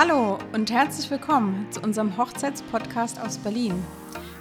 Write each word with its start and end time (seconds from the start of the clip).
Hallo 0.00 0.38
und 0.52 0.70
herzlich 0.70 1.10
willkommen 1.10 1.66
zu 1.70 1.80
unserem 1.80 2.16
Hochzeitspodcast 2.16 3.20
aus 3.20 3.36
Berlin. 3.36 3.74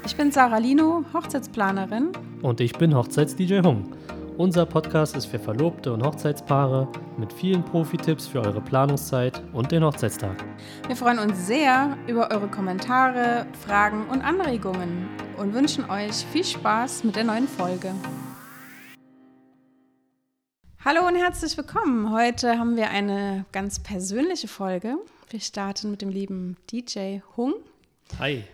Ich 0.05 0.15
bin 0.15 0.31
Sarah 0.31 0.59
Lino, 0.59 1.03
Hochzeitsplanerin. 1.15 2.11
Und 2.43 2.61
ich 2.61 2.73
bin 2.73 2.93
Hochzeits-DJ 2.93 3.63
Hung. 3.63 3.91
Unser 4.37 4.67
Podcast 4.67 5.15
ist 5.15 5.25
für 5.25 5.39
Verlobte 5.39 5.91
und 5.91 6.03
Hochzeitspaare 6.03 6.87
mit 7.17 7.33
vielen 7.33 7.65
Profi-Tipps 7.65 8.27
für 8.27 8.41
eure 8.41 8.61
Planungszeit 8.61 9.41
und 9.51 9.71
den 9.71 9.83
Hochzeitstag. 9.83 10.35
Wir 10.85 10.95
freuen 10.95 11.17
uns 11.17 11.47
sehr 11.47 11.97
über 12.05 12.29
eure 12.29 12.49
Kommentare, 12.49 13.47
Fragen 13.65 14.05
und 14.11 14.21
Anregungen 14.21 15.09
und 15.37 15.55
wünschen 15.55 15.89
euch 15.89 16.17
viel 16.31 16.45
Spaß 16.45 17.03
mit 17.03 17.15
der 17.15 17.23
neuen 17.23 17.47
Folge. 17.47 17.95
Hallo 20.85 21.07
und 21.07 21.15
herzlich 21.15 21.57
willkommen. 21.57 22.11
Heute 22.13 22.59
haben 22.59 22.75
wir 22.75 22.91
eine 22.91 23.45
ganz 23.51 23.79
persönliche 23.79 24.47
Folge. 24.47 24.99
Wir 25.29 25.41
starten 25.41 25.91
mit 25.91 26.01
dem 26.01 26.07
lieben 26.07 26.55
DJ 26.71 27.19
Hung. 27.35 27.55
Hi. 28.17 28.45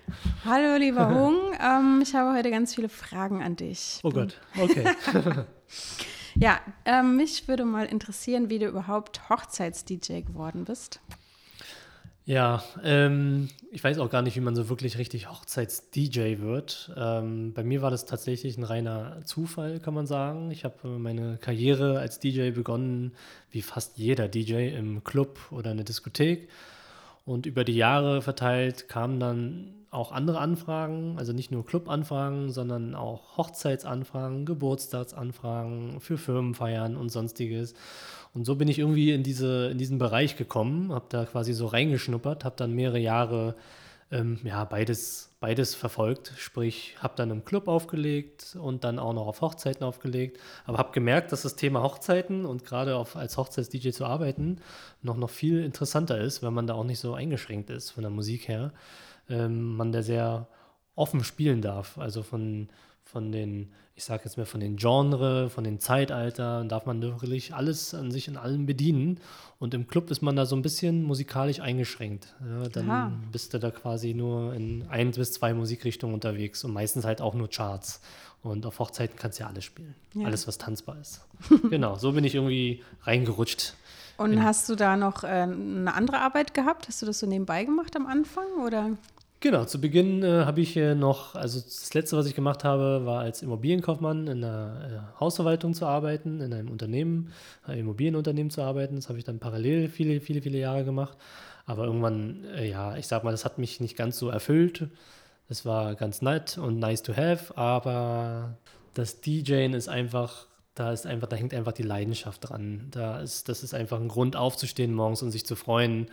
Hallo, 0.44 0.76
lieber 0.78 1.08
Hung. 1.14 1.54
Ähm, 1.62 2.00
ich 2.02 2.16
habe 2.16 2.36
heute 2.36 2.50
ganz 2.50 2.74
viele 2.74 2.90
Fragen 2.90 3.44
an 3.44 3.56
dich. 3.56 4.00
Oh 4.02 4.10
Gott, 4.10 4.42
okay. 4.60 4.96
ja, 6.36 6.60
ähm, 6.86 7.16
mich 7.16 7.48
würde 7.48 7.64
mal 7.64 7.86
interessieren, 7.86 8.50
wie 8.50 8.58
du 8.58 8.66
überhaupt 8.66 9.30
Hochzeits-DJ 9.30 10.22
geworden 10.22 10.66
bist. 10.66 11.00
Ja, 12.26 12.64
ähm, 12.84 13.50
ich 13.70 13.84
weiß 13.84 14.00
auch 14.00 14.10
gar 14.10 14.22
nicht, 14.22 14.38
wie 14.38 14.42
man 14.42 14.56
so 14.56 14.70
wirklich 14.70 14.98
richtig 14.98 15.30
Hochzeits-DJ 15.30 16.40
wird. 16.40 16.92
Ähm, 16.96 17.52
bei 17.54 17.64
mir 17.64 17.82
war 17.82 17.92
das 17.92 18.06
tatsächlich 18.06 18.58
ein 18.58 18.64
reiner 18.64 19.20
Zufall, 19.26 19.80
kann 19.82 19.94
man 19.94 20.08
sagen. 20.08 20.50
Ich 20.50 20.64
habe 20.64 20.88
meine 20.88 21.38
Karriere 21.42 22.00
als 22.00 22.20
DJ 22.20 22.52
begonnen, 22.52 23.14
wie 23.52 23.62
fast 23.62 23.98
jeder 23.98 24.30
DJ, 24.30 24.70
im 24.70 25.04
Club 25.04 25.38
oder 25.52 25.72
in 25.72 25.78
der 25.78 25.86
Diskothek. 25.86 26.48
Und 27.26 27.46
über 27.46 27.66
die 27.66 27.76
Jahre 27.76 28.22
verteilt 28.22 28.88
kamen 28.88 29.20
dann 29.20 29.74
auch 29.92 30.12
andere 30.12 30.40
Anfragen, 30.40 31.16
also 31.18 31.34
nicht 31.34 31.52
nur 31.52 31.66
Clubanfragen, 31.66 32.52
sondern 32.52 32.96
auch 32.96 33.38
Hochzeitsanfragen, 33.38 34.46
Geburtstagsanfragen 34.46 36.00
für 36.00 36.18
Firmenfeiern 36.18 36.96
und 36.96 37.10
sonstiges. 37.10 37.76
Und 38.34 38.46
so 38.46 38.56
bin 38.56 38.68
ich 38.68 38.80
irgendwie 38.80 39.12
in, 39.12 39.24
diese, 39.24 39.68
in 39.68 39.78
diesen 39.78 40.00
Bereich 40.00 40.38
gekommen, 40.38 40.92
habe 40.92 41.06
da 41.10 41.26
quasi 41.26 41.54
so 41.54 41.68
reingeschnuppert, 41.68 42.46
habe 42.46 42.56
dann 42.58 42.74
mehrere 42.74 43.00
Jahre 43.00 43.56
ähm, 44.14 44.40
ja, 44.44 44.64
beides, 44.64 45.36
beides 45.40 45.74
verfolgt. 45.74 46.34
Sprich, 46.38 46.96
habe 47.00 47.16
dann 47.16 47.32
im 47.32 47.46
Club 47.46 47.68
aufgelegt 47.68 48.56
und 48.60 48.84
dann 48.84 49.00
auch 49.00 49.14
noch 49.14 49.26
auf 49.28 49.42
Hochzeiten 49.42 49.84
aufgelegt. 49.84 50.40
Aber 50.66 50.78
habe 50.78 50.92
gemerkt, 50.92 51.32
dass 51.32 51.42
das 51.42 51.56
Thema 51.56 51.82
Hochzeiten 51.82 52.46
und 52.46 52.64
gerade 52.64 52.96
als 53.16 53.38
Hochzeits-DJ 53.38 53.90
zu 53.90 54.06
arbeiten 54.06 54.60
noch, 55.02 55.18
noch 55.18 55.32
viel 55.32 55.64
interessanter 55.64 56.20
ist, 56.20 56.44
wenn 56.44 56.54
man 56.54 56.68
da 56.68 56.76
auch 56.76 56.84
nicht 56.84 57.00
so 57.00 57.16
eingeschränkt 57.16 57.72
ist 57.72 57.90
von 57.92 58.04
der 58.04 58.12
Musik 58.12 58.48
her. 58.48 58.72
Ähm, 59.30 59.76
man 59.76 59.92
da 59.92 60.04
sehr 60.04 60.48
offen 60.96 61.24
spielen 61.24 61.62
darf. 61.62 61.98
Also 61.98 62.22
von, 62.22 62.70
von 63.04 63.32
den, 63.32 63.72
ich 63.96 64.04
sage 64.04 64.24
jetzt 64.26 64.38
mal 64.38 64.46
von 64.46 64.60
den 64.60 64.78
Genre, 64.78 65.50
von 65.50 65.64
den 65.64 65.80
Zeitalter, 65.80 66.64
darf 66.66 66.86
man 66.86 67.02
wirklich 67.02 67.54
alles 67.54 67.94
an 67.94 68.12
sich 68.12 68.28
in 68.28 68.38
allem 68.38 68.66
bedienen. 68.66 69.20
Und 69.60 69.74
im 69.74 69.88
Club 69.88 70.10
ist 70.10 70.22
man 70.22 70.36
da 70.36 70.46
so 70.46 70.56
ein 70.56 70.62
bisschen 70.62 71.04
musikalisch 71.04 71.60
eingeschränkt. 71.60 72.34
Ja, 72.46 72.70
dann 72.70 72.90
Aha. 72.90 73.12
bist 73.32 73.54
du 73.54 73.60
da 73.60 73.72
quasi 73.72 74.14
nur 74.14 74.54
in 74.54 74.86
ein 74.90 75.12
bis 75.12 75.34
zwei 75.34 75.54
Musikrichtungen 75.54 76.14
unterwegs 76.14 76.64
und 76.64 76.74
meistens 76.74 77.06
halt 77.06 77.22
auch 77.22 77.34
nur 77.34 77.50
Charts. 77.50 78.02
Und 78.42 78.66
auf 78.66 78.80
Hochzeiten 78.80 79.16
kannst 79.18 79.40
du 79.40 79.44
ja 79.44 79.50
alles 79.50 79.64
spielen. 79.64 79.96
Ja. 80.14 80.26
Alles, 80.26 80.48
was 80.48 80.58
tanzbar 80.58 80.98
ist. 81.00 81.22
genau, 81.70 81.96
so 81.96 82.12
bin 82.12 82.26
ich 82.26 82.36
irgendwie 82.36 82.84
reingerutscht. 83.04 83.74
Und 84.18 84.44
hast 84.44 84.70
du 84.70 84.76
da 84.76 84.96
noch 84.96 85.24
äh, 85.24 85.28
eine 85.28 85.94
andere 85.94 86.20
Arbeit 86.20 86.54
gehabt? 86.54 86.88
Hast 86.88 87.02
du 87.02 87.06
das 87.06 87.20
so 87.20 87.26
nebenbei 87.26 87.64
gemacht 87.64 87.96
am 87.96 88.06
Anfang? 88.06 88.46
Oder? 88.64 88.92
Genau, 89.44 89.66
zu 89.66 89.82
Beginn 89.82 90.24
äh, 90.24 90.46
habe 90.46 90.62
ich 90.62 90.78
äh, 90.78 90.96
noch, 90.96 91.36
also 91.36 91.60
das 91.60 91.94
letzte, 91.94 92.16
was 92.16 92.28
ich 92.28 92.34
gemacht 92.34 92.64
habe, 92.64 93.06
war 93.06 93.20
als 93.20 93.42
Immobilienkaufmann 93.42 94.28
in 94.28 94.42
einer 94.42 95.12
äh, 95.18 95.20
Hausverwaltung 95.20 95.74
zu 95.74 95.86
arbeiten, 95.86 96.40
in 96.40 96.54
einem 96.54 96.70
Unternehmen, 96.70 97.34
einem 97.66 97.82
Immobilienunternehmen 97.82 98.52
zu 98.52 98.62
arbeiten. 98.62 98.96
Das 98.96 99.10
habe 99.10 99.20
ich 99.20 99.26
dann 99.26 99.40
parallel 99.40 99.90
viele, 99.90 100.22
viele, 100.22 100.42
viele 100.42 100.60
Jahre 100.60 100.86
gemacht. 100.86 101.18
Aber 101.66 101.84
irgendwann, 101.84 102.46
äh, 102.56 102.70
ja, 102.70 102.96
ich 102.96 103.06
sag 103.08 103.26
mal, 103.26 103.32
das 103.32 103.44
hat 103.44 103.58
mich 103.58 103.82
nicht 103.82 103.98
ganz 103.98 104.18
so 104.18 104.30
erfüllt. 104.30 104.88
Es 105.50 105.66
war 105.66 105.96
ganz 105.96 106.22
nett 106.22 106.58
und 106.58 106.80
nice 106.80 107.04
to 107.04 107.14
have, 107.14 107.58
aber 107.58 108.56
das 108.94 109.20
DJing 109.20 109.74
ist 109.74 109.90
einfach 109.90 110.48
da 110.76 110.92
ist 110.92 111.06
einfach, 111.06 111.28
da 111.28 111.36
hängt 111.36 111.54
einfach 111.54 111.72
die 111.72 111.84
Leidenschaft 111.84 112.50
dran. 112.50 112.88
Da 112.90 113.20
ist, 113.20 113.48
das 113.48 113.62
ist 113.62 113.76
einfach 113.76 114.00
ein 114.00 114.08
Grund 114.08 114.36
aufzustehen 114.36 114.94
morgens 114.94 115.22
und 115.22 115.30
sich 115.30 115.46
zu 115.46 115.56
freuen 115.56 116.08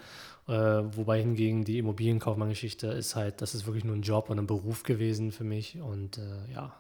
äh, 0.50 0.96
wobei 0.96 1.20
hingegen 1.20 1.64
die 1.64 1.78
Immobilienkaufmann-Geschichte 1.78 2.88
ist 2.88 3.14
halt, 3.14 3.40
das 3.40 3.54
ist 3.54 3.66
wirklich 3.66 3.84
nur 3.84 3.94
ein 3.94 4.02
Job 4.02 4.30
und 4.30 4.38
ein 4.38 4.48
Beruf 4.48 4.82
gewesen 4.82 5.30
für 5.30 5.44
mich. 5.44 5.80
Und 5.80 6.18
äh, 6.18 6.52
ja, 6.52 6.74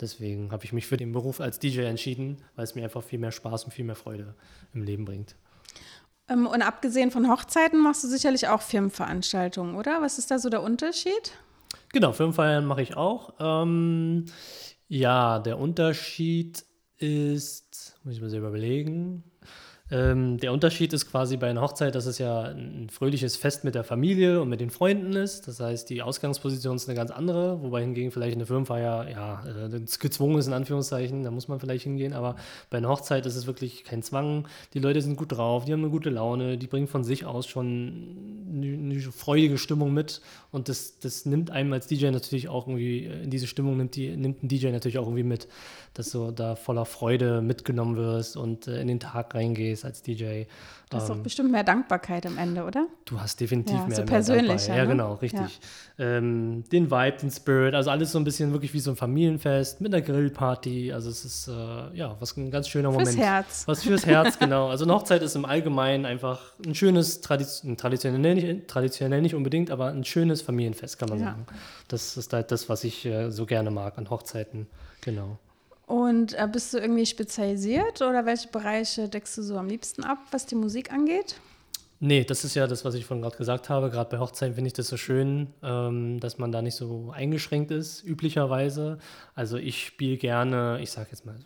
deswegen 0.00 0.50
habe 0.50 0.64
ich 0.64 0.72
mich 0.72 0.86
für 0.88 0.96
den 0.96 1.12
Beruf 1.12 1.40
als 1.40 1.60
DJ 1.60 1.82
entschieden, 1.82 2.42
weil 2.56 2.64
es 2.64 2.74
mir 2.74 2.82
einfach 2.82 3.04
viel 3.04 3.20
mehr 3.20 3.30
Spaß 3.30 3.64
und 3.64 3.70
viel 3.70 3.84
mehr 3.84 3.94
Freude 3.94 4.34
im 4.74 4.82
Leben 4.82 5.04
bringt. 5.04 5.36
Ähm, 6.28 6.48
und 6.48 6.62
abgesehen 6.62 7.12
von 7.12 7.30
Hochzeiten 7.30 7.80
machst 7.80 8.02
du 8.02 8.08
sicherlich 8.08 8.48
auch 8.48 8.60
Firmenveranstaltungen, 8.60 9.76
oder? 9.76 10.02
Was 10.02 10.18
ist 10.18 10.32
da 10.32 10.40
so 10.40 10.48
der 10.48 10.62
Unterschied? 10.62 11.32
Genau, 11.92 12.12
Firmenfeiern 12.12 12.66
mache 12.66 12.82
ich 12.82 12.96
auch. 12.96 13.34
Ähm, 13.38 14.24
ja, 14.88 15.38
der 15.38 15.60
Unterschied 15.60 16.64
ist, 16.98 18.00
muss 18.02 18.14
ich 18.14 18.20
mal 18.20 18.30
selber 18.30 18.48
überlegen. 18.48 19.22
Ähm, 19.92 20.38
der 20.38 20.54
Unterschied 20.54 20.94
ist 20.94 21.10
quasi 21.10 21.36
bei 21.36 21.50
einer 21.50 21.60
Hochzeit, 21.60 21.94
dass 21.94 22.06
es 22.06 22.16
ja 22.16 22.44
ein 22.44 22.88
fröhliches 22.88 23.36
Fest 23.36 23.62
mit 23.62 23.74
der 23.74 23.84
Familie 23.84 24.40
und 24.40 24.48
mit 24.48 24.62
den 24.62 24.70
Freunden 24.70 25.12
ist. 25.12 25.46
Das 25.48 25.60
heißt, 25.60 25.90
die 25.90 26.00
Ausgangsposition 26.00 26.76
ist 26.76 26.88
eine 26.88 26.96
ganz 26.96 27.10
andere, 27.10 27.62
wobei 27.62 27.82
hingegen 27.82 28.10
vielleicht 28.10 28.36
eine 28.36 28.46
Firmenfeier 28.46 29.10
ja 29.10 29.44
äh, 29.44 29.80
gezwungen 29.98 30.38
ist, 30.38 30.46
in 30.46 30.54
Anführungszeichen, 30.54 31.24
da 31.24 31.30
muss 31.30 31.46
man 31.46 31.60
vielleicht 31.60 31.84
hingehen. 31.84 32.14
Aber 32.14 32.36
bei 32.70 32.78
einer 32.78 32.88
Hochzeit 32.88 33.26
ist 33.26 33.36
es 33.36 33.46
wirklich 33.46 33.84
kein 33.84 34.02
Zwang. 34.02 34.48
Die 34.72 34.78
Leute 34.78 35.02
sind 35.02 35.16
gut 35.16 35.32
drauf, 35.32 35.66
die 35.66 35.74
haben 35.74 35.80
eine 35.80 35.90
gute 35.90 36.08
Laune, 36.08 36.56
die 36.56 36.68
bringen 36.68 36.88
von 36.88 37.04
sich 37.04 37.26
aus 37.26 37.46
schon 37.46 38.46
eine, 38.50 38.68
eine 38.68 38.98
freudige 38.98 39.58
Stimmung 39.58 39.92
mit. 39.92 40.22
Und 40.52 40.70
das, 40.70 41.00
das 41.00 41.26
nimmt 41.26 41.50
einem 41.50 41.70
als 41.74 41.86
DJ 41.86 42.06
natürlich 42.06 42.48
auch 42.48 42.66
irgendwie, 42.66 43.04
in 43.04 43.28
diese 43.28 43.46
Stimmung 43.46 43.76
nimmt, 43.76 43.94
die, 43.94 44.16
nimmt 44.16 44.42
ein 44.42 44.48
DJ 44.48 44.68
natürlich 44.68 44.96
auch 44.96 45.06
irgendwie 45.06 45.22
mit, 45.22 45.48
dass 45.92 46.10
du 46.12 46.30
da 46.30 46.56
voller 46.56 46.86
Freude 46.86 47.42
mitgenommen 47.42 47.96
wirst 47.96 48.38
und 48.38 48.68
äh, 48.68 48.80
in 48.80 48.88
den 48.88 48.98
Tag 48.98 49.34
reingehst 49.34 49.81
bist 49.82 49.84
als 49.84 50.02
DJ. 50.02 50.44
Das 50.90 51.04
ist 51.04 51.08
doch 51.08 51.16
ähm, 51.16 51.22
bestimmt 51.22 51.50
mehr 51.50 51.64
Dankbarkeit 51.64 52.26
am 52.26 52.36
Ende, 52.36 52.64
oder? 52.64 52.86
Du 53.06 53.18
hast 53.18 53.40
definitiv 53.40 53.76
ja, 53.76 53.86
mehr, 53.86 53.96
so 53.96 54.04
persönlich. 54.04 54.66
Ja, 54.66 54.76
ne? 54.76 54.88
genau, 54.88 55.14
richtig. 55.14 55.60
Ja. 55.98 56.04
Ähm, 56.18 56.64
den 56.70 56.90
Vibe, 56.90 57.16
den 57.18 57.30
Spirit, 57.30 57.74
also 57.74 57.90
alles 57.90 58.12
so 58.12 58.18
ein 58.18 58.24
bisschen 58.24 58.52
wirklich 58.52 58.74
wie 58.74 58.80
so 58.80 58.90
ein 58.90 58.96
Familienfest 58.96 59.80
mit 59.80 59.94
einer 59.94 60.02
Grillparty. 60.02 60.92
Also 60.92 61.08
es 61.10 61.24
ist 61.24 61.48
äh, 61.48 61.52
ja 61.96 62.16
was 62.20 62.36
ein 62.36 62.50
ganz 62.50 62.68
schöner 62.68 62.90
Moment. 62.90 63.08
Fürs 63.08 63.20
Herz. 63.20 63.62
Was 63.66 63.82
fürs 63.82 64.06
Herz, 64.06 64.38
genau. 64.38 64.68
Also 64.68 64.84
eine 64.84 64.94
Hochzeit 64.94 65.22
ist 65.22 65.34
im 65.34 65.44
Allgemeinen 65.44 66.04
einfach 66.04 66.52
ein 66.64 66.74
schönes, 66.74 67.20
Tradition, 67.20 67.76
traditionell, 67.76 68.34
nicht, 68.34 68.68
traditionell 68.68 69.22
nicht 69.22 69.34
unbedingt, 69.34 69.70
aber 69.70 69.88
ein 69.88 70.04
schönes 70.04 70.42
Familienfest, 70.42 70.98
kann 70.98 71.08
man 71.08 71.20
ja. 71.20 71.26
sagen. 71.26 71.46
Das 71.88 72.16
ist 72.16 72.32
halt 72.32 72.52
das, 72.52 72.68
was 72.68 72.84
ich 72.84 73.06
äh, 73.06 73.30
so 73.30 73.46
gerne 73.46 73.70
mag 73.70 73.96
an 73.98 74.10
Hochzeiten. 74.10 74.66
Genau. 75.00 75.38
Und 75.86 76.34
äh, 76.34 76.48
bist 76.50 76.72
du 76.72 76.78
irgendwie 76.78 77.06
spezialisiert 77.06 78.00
oder 78.00 78.24
welche 78.24 78.48
Bereiche 78.48 79.08
deckst 79.08 79.36
du 79.36 79.42
so 79.42 79.56
am 79.56 79.68
liebsten 79.68 80.04
ab, 80.04 80.18
was 80.30 80.46
die 80.46 80.54
Musik 80.54 80.92
angeht? 80.92 81.36
Nee, 82.04 82.24
das 82.24 82.44
ist 82.44 82.56
ja 82.56 82.66
das, 82.66 82.84
was 82.84 82.94
ich 82.94 83.04
vorhin 83.04 83.22
gerade 83.22 83.36
gesagt 83.36 83.68
habe. 83.68 83.88
Gerade 83.88 84.10
bei 84.10 84.18
Hochzeiten 84.18 84.56
finde 84.56 84.66
ich 84.66 84.72
das 84.72 84.88
so 84.88 84.96
schön, 84.96 85.48
ähm, 85.62 86.18
dass 86.18 86.36
man 86.36 86.50
da 86.50 86.60
nicht 86.60 86.74
so 86.74 87.12
eingeschränkt 87.14 87.70
ist, 87.70 88.02
üblicherweise. 88.02 88.98
Also 89.36 89.56
ich 89.56 89.86
spiele 89.86 90.16
gerne, 90.16 90.80
ich 90.82 90.90
sage 90.90 91.10
jetzt 91.12 91.24
mal, 91.24 91.38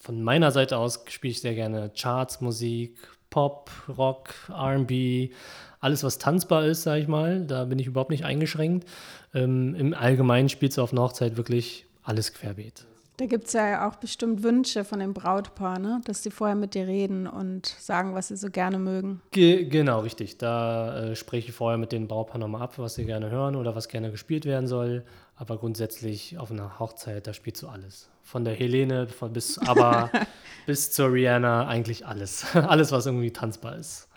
von 0.00 0.20
meiner 0.20 0.50
Seite 0.50 0.78
aus 0.78 1.04
spiele 1.08 1.30
ich 1.30 1.40
sehr 1.40 1.54
gerne 1.54 1.92
Charts, 1.96 2.40
Musik, 2.40 2.98
Pop, 3.30 3.70
Rock, 3.88 4.34
RB, 4.50 5.30
alles, 5.78 6.02
was 6.02 6.18
tanzbar 6.18 6.66
ist, 6.66 6.82
sage 6.82 7.02
ich 7.02 7.08
mal. 7.08 7.44
Da 7.46 7.64
bin 7.64 7.78
ich 7.78 7.86
überhaupt 7.86 8.10
nicht 8.10 8.24
eingeschränkt. 8.24 8.88
Ähm, 9.32 9.76
Im 9.76 9.94
Allgemeinen 9.94 10.48
spielst 10.48 10.76
du 10.76 10.82
auf 10.82 10.92
einer 10.92 11.02
Hochzeit 11.02 11.36
wirklich 11.36 11.86
alles 12.02 12.32
querbeet. 12.32 12.84
Da 13.16 13.26
gibt 13.26 13.46
es 13.46 13.52
ja 13.52 13.88
auch 13.88 13.94
bestimmt 13.94 14.42
Wünsche 14.42 14.84
von 14.84 14.98
dem 14.98 15.14
Brautpaar, 15.14 15.78
ne? 15.78 16.00
dass 16.04 16.24
sie 16.24 16.32
vorher 16.32 16.56
mit 16.56 16.74
dir 16.74 16.88
reden 16.88 17.28
und 17.28 17.66
sagen, 17.66 18.12
was 18.14 18.28
sie 18.28 18.36
so 18.36 18.50
gerne 18.50 18.80
mögen. 18.80 19.22
Ge 19.30 19.66
genau, 19.66 20.00
richtig. 20.00 20.36
Da 20.38 20.98
äh, 20.98 21.16
spreche 21.16 21.50
ich 21.50 21.54
vorher 21.54 21.78
mit 21.78 21.92
den 21.92 22.08
Brautpaar 22.08 22.38
nochmal 22.38 22.62
ab, 22.62 22.76
was 22.78 22.96
sie 22.96 23.04
gerne 23.04 23.30
hören 23.30 23.54
oder 23.54 23.76
was 23.76 23.86
gerne 23.86 24.10
gespielt 24.10 24.46
werden 24.46 24.66
soll. 24.66 25.04
Aber 25.36 25.58
grundsätzlich 25.58 26.38
auf 26.38 26.50
einer 26.50 26.80
Hochzeit, 26.80 27.28
da 27.28 27.34
spielst 27.34 27.62
du 27.62 27.68
alles. 27.68 28.08
Von 28.22 28.44
der 28.44 28.54
Helene 28.54 29.06
von 29.06 29.32
bis 29.32 29.58
aber 29.58 30.10
bis 30.66 30.90
zur 30.90 31.12
Rihanna 31.12 31.68
eigentlich 31.68 32.06
alles. 32.06 32.44
alles, 32.54 32.90
was 32.90 33.06
irgendwie 33.06 33.32
tanzbar 33.32 33.76
ist. 33.76 34.08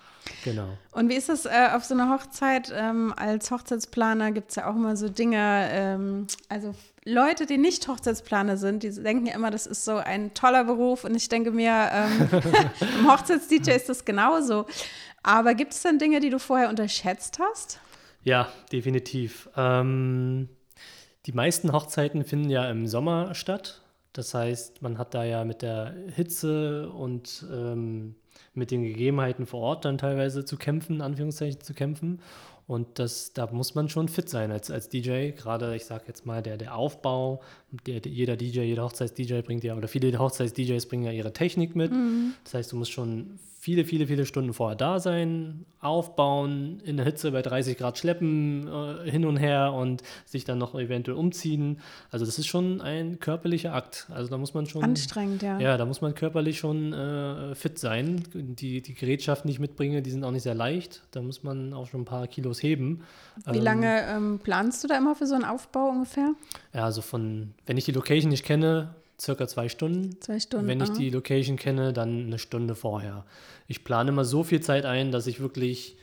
Genau. 0.48 0.78
Und 0.94 1.10
wie 1.10 1.16
ist 1.16 1.28
das 1.28 1.46
äh, 1.46 1.70
auf 1.74 1.84
so 1.84 1.94
einer 1.94 2.10
Hochzeit? 2.10 2.72
Ähm, 2.74 3.14
als 3.18 3.52
Hochzeitsplaner 3.52 4.32
gibt 4.32 4.52
es 4.52 4.56
ja 4.56 4.72
auch 4.72 4.76
immer 4.76 4.96
so 4.96 5.10
Dinge, 5.10 5.68
ähm, 5.72 6.28
also 6.48 6.74
Leute, 7.04 7.46
die 7.46 7.58
nicht 7.58 7.86
Hochzeitsplaner 7.86 8.56
sind, 8.56 8.84
die 8.84 8.92
denken 8.92 9.26
ja 9.26 9.36
immer, 9.36 9.52
das 9.52 9.68
ist 9.68 9.84
so 9.84 9.98
ein 9.98 10.34
toller 10.34 10.64
Beruf. 10.64 11.04
Und 11.04 11.16
ich 11.16 11.28
denke 11.28 11.52
mir, 11.52 11.90
ähm, 11.92 12.30
im 13.00 13.12
Hochzeits-DJ 13.12 13.72
ist 13.72 13.90
das 13.90 14.06
genauso. 14.06 14.66
Aber 15.22 15.54
gibt 15.54 15.74
es 15.74 15.82
denn 15.82 16.00
Dinge, 16.00 16.22
die 16.22 16.30
du 16.30 16.40
vorher 16.40 16.70
unterschätzt 16.70 17.40
hast? 17.40 17.82
Ja, 18.24 18.48
definitiv. 18.72 19.50
Ähm, 19.58 20.48
die 21.26 21.34
meisten 21.34 21.74
Hochzeiten 21.74 22.24
finden 22.24 22.50
ja 22.50 22.70
im 22.70 22.88
Sommer 22.88 23.36
statt. 23.36 23.82
Das 24.14 24.34
heißt, 24.34 24.82
man 24.82 24.98
hat 24.98 25.14
da 25.14 25.26
ja 25.26 25.44
mit 25.44 25.62
der 25.62 25.94
Hitze 26.16 26.90
und 26.90 27.46
ähm, 27.52 28.16
mit 28.58 28.72
den 28.72 28.84
Gegebenheiten 28.84 29.46
vor 29.46 29.62
Ort 29.62 29.86
dann 29.86 29.98
teilweise 29.98 30.44
zu 30.44 30.58
kämpfen, 30.58 31.02
Anführungszeichen 31.02 31.62
zu 31.62 31.74
kämpfen. 31.74 32.20
Und 32.68 33.00
das, 33.00 33.32
da 33.32 33.48
muss 33.50 33.76
man 33.76 33.88
schon 33.88 34.10
fit 34.10 34.28
sein 34.28 34.52
als, 34.52 34.70
als 34.70 34.90
DJ. 34.90 35.32
Gerade, 35.32 35.74
ich 35.76 35.86
sage 35.86 36.04
jetzt 36.08 36.26
mal, 36.26 36.44
der, 36.44 36.58
der 36.58 36.76
Aufbau, 36.76 37.42
der, 37.86 38.02
der, 38.02 38.12
jeder 38.12 38.36
DJ, 38.36 38.62
jeder 38.62 38.84
Hochzeits-DJ 38.84 39.40
bringt 39.42 39.64
ja, 39.64 39.76
oder 39.76 39.88
viele 39.88 40.18
Hochzeits-DJs 40.20 40.86
bringen 40.88 41.04
ja 41.04 41.12
ihre 41.12 41.32
Technik 41.32 41.78
mit. 41.78 41.92
Mhm. 41.92 42.34
Das 42.44 42.56
heißt, 42.56 42.72
du 42.74 42.76
musst 42.76 42.92
schon 42.92 43.40
viele, 43.68 43.84
viele, 43.84 44.08
viele 44.08 44.26
Stunden 44.26 44.54
vorher 44.54 44.78
da 44.78 44.98
sein, 44.98 45.66
aufbauen, 45.82 46.80
in 46.86 46.96
der 46.96 47.06
Hitze 47.06 47.32
bei 47.34 47.42
30 47.42 47.78
Grad 47.78 47.98
schleppen, 47.98 48.66
äh, 48.66 49.12
hin 49.12 49.26
und 49.26 49.36
her 49.36 49.74
und 49.74 50.04
sich 50.24 50.46
dann 50.46 50.58
noch 50.58 50.74
eventuell 50.74 51.18
umziehen. 51.18 51.82
Also 52.10 52.26
das 52.26 52.40
ist 52.40 52.48
schon 52.48 52.80
ein 52.80 53.20
körperlicher 53.20 53.74
Akt. 53.74 54.08
Also 54.10 54.30
da 54.30 54.38
muss 54.38 54.54
man 54.54 54.68
schon... 54.68 54.86
Anstrengend, 54.86 55.42
ja. 55.42 55.60
Ja, 55.60 55.76
da 55.76 55.84
muss 55.84 56.00
man 56.00 56.16
körperlich 56.16 56.60
schon 56.60 56.94
äh, 56.94 57.56
fit 57.56 57.78
sein. 57.78 58.24
Die, 58.34 58.82
die 58.82 58.94
Gerätschaften, 58.94 59.50
die 59.50 59.56
ich 59.56 59.60
mitbringe, 59.60 60.02
die 60.02 60.12
sind 60.12 60.24
auch 60.24 60.32
nicht 60.32 60.44
sehr 60.44 60.56
leicht. 60.56 61.02
Da 61.12 61.22
muss 61.22 61.44
man 61.44 61.74
auch 61.74 61.88
schon 61.88 62.04
ein 62.04 62.06
paar 62.06 62.28
Kilos 62.28 62.64
heben. 62.64 63.04
Wie 63.52 63.58
ähm, 63.58 63.64
lange 63.66 64.02
ähm, 64.08 64.40
planst 64.42 64.82
du 64.86 64.88
da 64.88 64.98
immer 64.98 65.14
für 65.14 65.28
so 65.28 65.36
einen 65.36 65.44
Aufbau 65.44 65.90
ungefähr? 65.90 66.36
Ja, 66.74 66.86
also 66.86 67.02
von, 67.02 67.54
wenn 67.66 67.76
ich 67.76 67.84
die 67.84 67.92
Location 67.92 68.30
nicht 68.30 68.46
kenne, 68.46 68.96
circa 69.20 69.48
zwei 69.48 69.70
Stunden. 69.70 70.20
Zwei 70.22 70.40
Stunden. 70.40 70.68
Wenn 70.68 70.82
ich 70.82 70.90
aha. 70.90 70.98
die 70.98 71.10
Location 71.10 71.58
kenne, 71.58 71.94
dann 71.94 72.28
eine 72.28 72.40
Stunde 72.40 72.76
vorher. 72.76 73.26
Ich 73.68 73.84
plane 73.84 74.10
immer 74.10 74.26
so 74.26 74.44
viel 74.44 74.62
Zeit 74.62 74.86
ein, 74.86 75.12
dass 75.12 75.28
ich 75.28 75.40
wirklich 75.40 75.98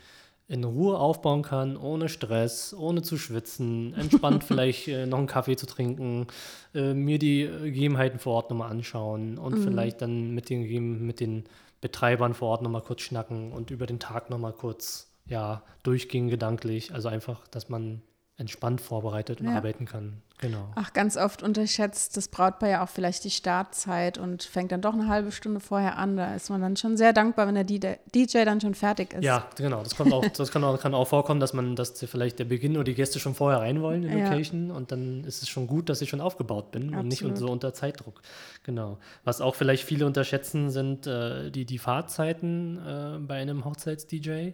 in 0.47 0.63
Ruhe 0.65 0.99
aufbauen 0.99 1.43
kann, 1.43 1.77
ohne 1.77 2.09
Stress, 2.09 2.75
ohne 2.75 3.03
zu 3.03 3.17
schwitzen, 3.17 3.95
entspannt 3.99 4.45
vielleicht 4.45 4.89
äh, 4.89 5.07
noch 5.07 5.19
einen 5.19 5.27
Kaffee 5.27 5.57
zu 5.57 5.67
trinken, 5.67 6.27
äh, 6.75 6.93
mir 6.93 7.19
die 7.19 7.49
Gegebenheiten 7.63 8.19
vor 8.19 8.35
Ort 8.35 8.51
nochmal 8.51 8.71
anschauen 8.71 9.39
und 9.39 9.59
mhm. 9.59 9.63
vielleicht 9.63 10.03
dann 10.03 10.33
mit 10.33 10.51
den, 10.51 11.07
mit 11.07 11.21
den 11.21 11.45
Betreibern 11.81 12.35
vor 12.35 12.49
Ort 12.49 12.63
nochmal 12.63 12.83
kurz 12.83 13.03
schnacken 13.03 13.53
und 13.53 13.71
über 13.71 13.87
den 13.87 13.99
Tag 13.99 14.29
nochmal 14.29 14.53
kurz 14.53 15.11
ja, 15.27 15.63
durchgehen 15.83 16.29
gedanklich. 16.29 16.93
Also 16.93 17.09
einfach, 17.09 17.47
dass 17.49 17.69
man 17.69 18.03
entspannt 18.37 18.81
vorbereitet 18.81 19.41
und 19.41 19.47
ja. 19.47 19.57
arbeiten 19.57 19.87
kann. 19.87 20.21
Genau. 20.39 20.69
Ach, 20.75 20.93
ganz 20.93 21.17
oft 21.17 21.45
unterschätzt 21.45 22.17
das 22.17 22.27
Brautpaar 22.27 22.69
ja 22.69 22.85
auch 22.85 22.89
vielleicht 22.89 23.23
die 23.23 23.31
Startzeit 23.31 24.19
und 24.19 24.43
fängt 24.43 24.73
dann 24.73 24.81
doch 24.81 24.93
eine 24.93 25.07
halbe 25.07 25.31
Stunde 25.31 25.61
vorher 25.61 25.97
an. 25.97 26.17
Da 26.17 26.35
ist 26.35 26.51
man 26.51 26.61
dann 26.61 26.77
schon 26.77 26.97
sehr 26.97 27.13
dankbar, 27.13 27.47
wenn 27.47 27.55
der 27.55 27.63
DJ 27.65 28.45
dann 28.45 28.61
schon 28.61 28.75
fertig 28.75 29.15
ist. 29.15 29.23
Ja, 29.23 29.47
genau. 29.57 29.85
Das, 29.85 29.95
kommt 29.95 30.13
auch, 30.13 30.27
das 30.27 30.51
kann, 30.51 30.65
auch, 30.65 30.81
kann 30.81 30.95
auch 30.95 31.07
vorkommen, 31.07 31.39
dass 31.39 31.53
man, 31.53 31.77
dass 31.77 31.93
vielleicht 32.05 32.41
der 32.41 32.47
Beginn 32.47 32.75
oder 32.75 32.85
die 32.85 32.95
Gäste 32.95 33.21
schon 33.21 33.37
vorher 33.37 33.61
rein 33.61 33.81
wollen 33.81 34.03
in 34.03 34.11
die 34.11 34.19
ja. 34.19 34.25
Location 34.25 34.73
und 34.73 34.91
dann 34.91 35.23
ist 35.23 35.43
es 35.43 35.49
schon 35.49 35.69
gut, 35.69 35.89
dass 35.89 36.03
ich 36.03 36.11
schon 36.11 36.21
aufgebaut 36.21 36.73
bin 36.73 36.89
Absolut. 36.89 37.03
und 37.03 37.09
nicht 37.09 37.39
so 37.39 37.47
unter 37.47 37.73
Zeitdruck. 37.73 38.21
Genau. 38.65 38.99
Was 39.23 39.41
auch 39.41 39.55
vielleicht 39.55 39.85
viele 39.85 40.05
unterschätzen, 40.05 40.71
sind 40.71 41.07
äh, 41.07 41.53
die, 41.53 41.65
die 41.65 41.79
Fahrzeiten 41.79 42.79
äh, 42.85 43.19
bei 43.21 43.41
einem 43.41 43.65
Hochzeits-DJ. 43.65 44.51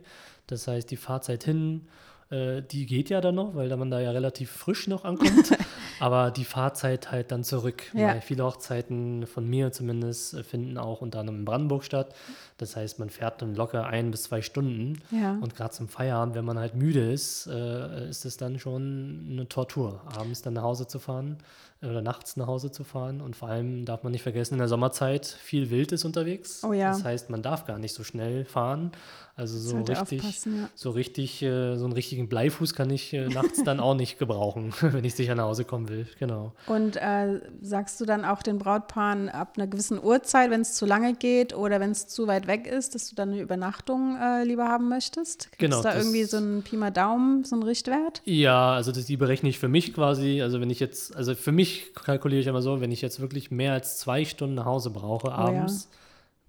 Das 0.47 0.69
heißt, 0.69 0.91
die 0.91 0.97
Fahrzeit 0.99 1.45
hin 1.45 1.89
äh, 2.31 2.63
die 2.63 2.87
geht 2.87 3.11
ja 3.11 3.21
dann 3.21 3.35
noch, 3.35 3.55
weil 3.55 3.75
man 3.77 3.91
da 3.91 4.01
ja 4.01 4.11
relativ 4.11 4.51
frisch 4.51 4.87
noch 4.87 5.05
ankommt. 5.05 5.57
Aber 6.01 6.31
die 6.31 6.45
Fahrzeit 6.45 7.11
halt 7.11 7.31
dann 7.31 7.45
zurück. 7.45 7.83
Ja. 7.93 8.09
Weil 8.09 8.21
viele 8.21 8.45
Hochzeiten 8.45 9.27
von 9.27 9.47
mir 9.47 9.73
zumindest 9.73 10.35
äh, 10.35 10.43
finden 10.43 10.79
auch 10.79 11.03
unter 11.03 11.21
anderem 11.21 11.41
in 11.41 11.45
Brandenburg 11.45 11.85
statt. 11.85 12.15
Das 12.57 12.77
heißt, 12.77 12.99
man 12.99 13.11
fährt 13.11 13.43
dann 13.43 13.55
locker 13.55 13.87
ein 13.87 14.11
bis 14.11 14.25
zwei 14.25 14.43
Stunden. 14.43 15.03
Ja. 15.11 15.39
Und 15.41 15.57
gerade 15.57 15.73
zum 15.73 15.89
Feierabend, 15.89 16.35
wenn 16.35 16.45
man 16.45 16.59
halt 16.59 16.75
müde 16.75 17.13
ist, 17.13 17.47
äh, 17.47 18.09
ist 18.09 18.25
es 18.25 18.37
dann 18.37 18.59
schon 18.59 19.29
eine 19.31 19.49
Tortur, 19.49 20.01
abends 20.17 20.43
dann 20.43 20.55
nach 20.55 20.63
Hause 20.63 20.87
zu 20.87 20.99
fahren 20.99 21.39
oder 21.83 22.03
nachts 22.03 22.37
nach 22.37 22.47
Hause 22.47 22.71
zu 22.71 22.85
fahren. 22.85 23.21
Und 23.21 23.37
vor 23.37 23.49
allem 23.49 23.85
darf 23.85 24.03
man 24.03 24.13
nicht 24.13 24.23
vergessen, 24.23 24.55
in 24.55 24.59
der 24.59 24.69
Sommerzeit 24.69 25.27
viel 25.27 25.71
Wild 25.71 25.93
ist 25.93 26.05
unterwegs. 26.05 26.63
Oh 26.63 26.73
ja. 26.73 26.91
Das 26.91 27.05
heißt, 27.05 27.31
man 27.31 27.43
darf 27.43 27.65
gar 27.65 27.79
nicht 27.79 27.95
so 27.95 28.05
schnell 28.05 28.45
fahren. 28.45 28.93
Also 29.41 29.59
so 29.59 29.79
richtig, 29.79 30.45
ja. 30.45 30.69
so 30.75 30.91
richtig, 30.91 31.43
äh, 31.43 31.77
so 31.77 31.85
einen 31.85 31.95
richtigen 31.95 32.29
Bleifuß 32.29 32.75
kann 32.75 32.91
ich 32.91 33.15
äh, 33.15 33.27
nachts 33.33 33.65
dann 33.65 33.81
auch 33.81 33.95
nicht 33.95 34.19
gebrauchen, 34.19 34.75
wenn 34.83 35.03
ich 35.03 35.15
sicher 35.15 35.35
nach 35.35 35.45
Hause 35.45 35.65
kommen 35.65 35.89
will. 35.89 36.07
Genau. 36.19 36.53
Und 36.67 36.97
äh, 36.97 37.41
sagst 37.63 37.99
du 38.03 38.05
dann 38.05 38.27
auch 38.27 38.43
den 38.43 38.59
Brautpaaren 38.59 39.31
ab 39.31 39.55
einer 39.57 39.67
gewissen 39.67 40.03
Uhrzeit, 40.03 40.51
wenn 40.51 40.61
es 40.61 40.75
zu 40.75 40.85
lange 40.85 41.15
geht 41.15 41.57
oder 41.57 41.81
wenn 41.81 41.93
es 41.93 42.07
zu 42.07 42.27
weit 42.27 42.49
weg 42.49 42.67
ist, 42.67 42.95
dass 42.95 43.09
du 43.09 43.15
dann 43.15 43.31
eine 43.31 43.41
Übernachtung 43.41 44.19
äh, 44.21 44.45
lieber 44.45 44.69
haben 44.69 44.91
möchtest? 44.91 45.53
Gibt's 45.53 45.59
genau. 45.59 45.77
Ist 45.79 45.85
da 45.85 45.97
irgendwie 45.97 46.25
so 46.25 46.37
ein 46.37 46.63
Pi 46.63 46.77
mal 46.77 46.91
Daumen, 46.91 47.45
so 47.45 47.57
ein 47.57 47.63
Richtwert? 47.63 48.21
Ja, 48.27 48.75
also 48.75 48.93
das, 48.93 49.07
die 49.07 49.17
berechne 49.17 49.49
ich 49.49 49.59
für 49.59 49.69
mich 49.69 49.95
quasi. 49.95 50.43
Also 50.43 50.61
wenn 50.61 50.69
ich 50.69 50.81
jetzt, 50.81 51.17
also 51.17 51.35
für 51.35 51.53
mich 51.53 51.70
kalkuliere 51.95 52.41
ich 52.41 52.47
immer 52.47 52.63
so, 52.63 52.81
wenn 52.81 52.93
ich 52.93 53.03
jetzt 53.03 53.21
wirklich 53.21 53.51
mehr 53.51 53.73
als 53.73 53.99
zwei 53.99 54.25
Stunden 54.25 54.55
nach 54.55 54.65
Hause 54.65 54.91
brauche 54.91 55.33
abends. 55.33 55.89
Oh 55.91 55.95
ja 55.95 56.01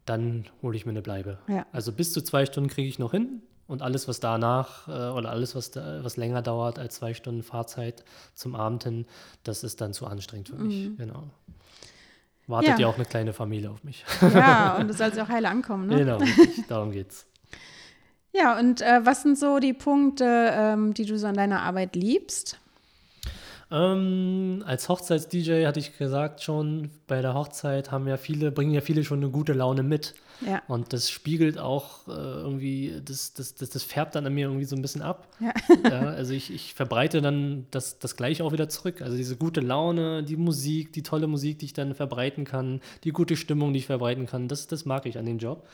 dann 0.06 0.46
hole 0.62 0.76
ich 0.76 0.86
mir 0.86 0.92
eine 0.92 1.02
Bleibe. 1.02 1.38
Ja. 1.48 1.66
Also 1.72 1.92
bis 1.92 2.12
zu 2.12 2.22
zwei 2.22 2.46
Stunden 2.46 2.70
kriege 2.70 2.88
ich 2.88 3.00
noch 3.00 3.12
hin 3.12 3.42
und 3.68 3.82
alles, 3.82 4.08
was 4.08 4.20
danach 4.20 4.88
äh, 4.88 4.92
oder 4.92 5.30
alles, 5.30 5.56
was, 5.56 5.72
da, 5.72 6.04
was 6.04 6.18
länger 6.18 6.42
dauert 6.42 6.80
als 6.80 6.96
zwei 6.96 7.14
Stunden 7.14 7.44
Fahrzeit 7.44 8.04
zum 8.34 8.56
Abend 8.56 8.84
hin, 8.84 9.06
das 9.44 9.64
ist 9.64 9.82
dann 9.82 9.94
zu 9.94 10.08
anstrengend 10.08 10.50
für 10.50 10.56
mich. 10.56 10.90
Mhm. 10.90 10.98
Genau. 10.98 11.24
Wartet 12.48 12.72
ja. 12.72 12.80
ja. 12.80 12.88
auch 12.88 12.96
eine 12.96 13.06
kleine 13.06 13.34
Familie 13.34 13.70
auf 13.70 13.84
mich. 13.84 14.04
Ja, 14.34 14.76
und 14.80 14.88
du 14.88 14.94
sollst 14.94 15.18
ja 15.18 15.24
auch 15.24 15.30
heile 15.30 15.50
ankommen, 15.50 15.88
ne? 15.88 15.98
Genau, 15.98 16.20
darum 16.68 16.92
geht's. 16.92 17.26
Ja, 18.34 18.58
und 18.58 18.82
äh, 18.82 19.06
was 19.06 19.24
sind 19.24 19.38
so 19.38 19.60
die 19.60 19.74
Punkte, 19.74 20.52
ähm, 20.54 20.94
die 20.94 21.06
du 21.06 21.18
so 21.18 21.28
an 21.28 21.36
deiner 21.36 21.62
Arbeit 21.62 21.96
liebst? 21.96 22.60
Ähm, 23.72 24.64
als 24.66 24.90
Hochzeits-DJ 24.90 25.66
hatte 25.66 25.80
ich 25.80 25.98
gesagt 25.98 26.44
schon, 26.44 26.90
bei 27.08 27.22
der 27.22 27.34
Hochzeit 27.34 27.90
haben 27.90 28.06
ja 28.06 28.18
viele, 28.18 28.52
bringen 28.52 28.74
ja 28.74 28.82
viele 28.82 29.06
schon 29.06 29.20
eine 29.20 29.30
gute 29.30 29.54
Laune 29.54 29.82
mit. 29.82 30.14
Ja. 30.46 30.62
Und 30.68 30.92
das 30.92 31.10
spiegelt 31.10 31.58
auch 31.58 32.08
äh, 32.08 32.12
irgendwie, 32.12 33.02
das, 33.06 33.34
das, 33.34 33.56
das, 33.56 33.70
das 33.70 33.84
färbt 33.84 34.16
dann 34.16 34.26
an 34.26 34.34
mir 34.34 34.48
irgendwie 34.48 34.66
so 34.66 34.76
ein 34.76 34.82
bisschen 34.82 35.02
ab. 35.02 35.28
Ja. 35.40 35.54
ja 35.90 36.02
also 36.10 36.34
ich, 36.34 36.54
ich 36.54 36.74
verbreite 36.74 37.22
dann 37.22 37.66
das, 37.72 37.98
das 38.00 38.18
gleiche 38.18 38.44
auch 38.44 38.52
wieder 38.52 38.68
zurück. 38.68 39.02
Also 39.02 39.16
diese 39.16 39.38
gute 39.38 39.62
Laune, 39.62 40.24
die 40.24 40.36
Musik, 40.36 40.92
die 40.92 41.04
tolle 41.04 41.28
Musik, 41.28 41.60
die 41.60 41.66
ich 41.66 41.74
dann 41.74 41.96
verbreiten 41.96 42.44
kann, 42.44 42.82
die 43.06 43.12
gute 43.12 43.38
Stimmung, 43.38 43.72
die 43.72 43.80
ich 43.80 43.86
verbreiten 43.86 44.26
kann, 44.26 44.50
das, 44.50 44.68
das 44.68 44.86
mag 44.86 45.06
ich 45.06 45.18
an 45.18 45.26
dem 45.26 45.38
Job. 45.38 45.66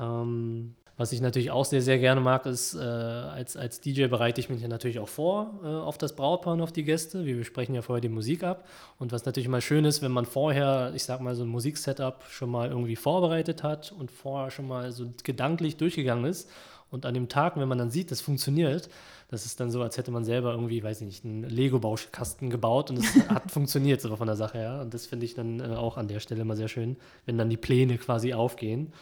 Ähm, 0.00 0.74
was 0.96 1.12
ich 1.12 1.20
natürlich 1.20 1.50
auch 1.50 1.66
sehr, 1.66 1.82
sehr 1.82 1.98
gerne 1.98 2.22
mag, 2.22 2.46
ist, 2.46 2.74
äh, 2.74 2.78
als, 2.78 3.56
als 3.56 3.80
DJ 3.80 4.06
bereite 4.06 4.40
ich 4.40 4.48
mich 4.48 4.62
ja 4.62 4.68
natürlich 4.68 4.98
auch 4.98 5.08
vor 5.08 5.60
äh, 5.62 5.66
auf 5.66 5.98
das 5.98 6.16
Brautpaar 6.16 6.54
und 6.54 6.62
auf 6.62 6.72
die 6.72 6.84
Gäste. 6.84 7.26
Wir 7.26 7.36
besprechen 7.36 7.74
ja 7.74 7.82
vorher 7.82 8.00
die 8.00 8.08
Musik 8.08 8.42
ab. 8.44 8.66
Und 8.98 9.12
was 9.12 9.26
natürlich 9.26 9.46
immer 9.46 9.60
schön 9.60 9.84
ist, 9.84 10.00
wenn 10.00 10.12
man 10.12 10.24
vorher, 10.24 10.92
ich 10.94 11.04
sag 11.04 11.20
mal, 11.20 11.34
so 11.34 11.42
ein 11.42 11.48
Musiksetup 11.48 12.24
schon 12.30 12.50
mal 12.50 12.70
irgendwie 12.70 12.96
vorbereitet 12.96 13.62
hat 13.62 13.92
und 13.92 14.10
vorher 14.10 14.50
schon 14.50 14.68
mal 14.68 14.90
so 14.90 15.12
gedanklich 15.22 15.76
durchgegangen 15.76 16.24
ist. 16.24 16.48
Und 16.90 17.04
an 17.04 17.12
dem 17.12 17.28
Tag, 17.28 17.58
wenn 17.58 17.68
man 17.68 17.78
dann 17.78 17.90
sieht, 17.90 18.10
das 18.10 18.22
funktioniert, 18.22 18.88
das 19.28 19.44
ist 19.44 19.60
dann 19.60 19.70
so, 19.70 19.82
als 19.82 19.98
hätte 19.98 20.12
man 20.12 20.24
selber 20.24 20.52
irgendwie, 20.52 20.82
weiß 20.82 21.00
ich 21.00 21.06
nicht, 21.06 21.24
einen 21.24 21.42
Lego-Baukasten 21.42 22.48
gebaut 22.48 22.90
und 22.90 22.98
es 22.98 23.14
hat 23.28 23.50
funktioniert 23.50 24.00
so 24.00 24.14
von 24.16 24.28
der 24.28 24.36
Sache 24.36 24.56
her. 24.58 24.80
Und 24.80 24.94
das 24.94 25.04
finde 25.04 25.26
ich 25.26 25.34
dann 25.34 25.60
äh, 25.60 25.74
auch 25.74 25.98
an 25.98 26.08
der 26.08 26.20
Stelle 26.20 26.40
immer 26.40 26.56
sehr 26.56 26.68
schön, 26.68 26.96
wenn 27.26 27.36
dann 27.36 27.50
die 27.50 27.58
Pläne 27.58 27.98
quasi 27.98 28.32
aufgehen. 28.32 28.94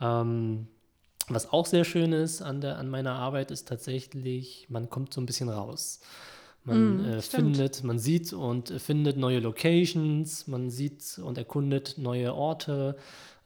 Ähm, 0.00 0.68
was 1.34 1.52
auch 1.52 1.66
sehr 1.66 1.84
schön 1.84 2.12
ist 2.12 2.42
an, 2.42 2.60
der, 2.60 2.78
an 2.78 2.88
meiner 2.88 3.12
Arbeit, 3.12 3.50
ist 3.50 3.68
tatsächlich, 3.68 4.66
man 4.68 4.90
kommt 4.90 5.14
so 5.14 5.20
ein 5.20 5.26
bisschen 5.26 5.48
raus. 5.48 6.00
Man 6.64 6.98
mm, 6.98 7.04
äh, 7.04 7.22
findet, 7.22 7.84
man 7.84 7.98
sieht 7.98 8.32
und 8.32 8.68
findet 8.68 9.16
neue 9.16 9.40
Locations, 9.40 10.46
man 10.46 10.70
sieht 10.70 11.18
und 11.24 11.38
erkundet 11.38 11.96
neue 11.96 12.34
Orte, 12.34 12.96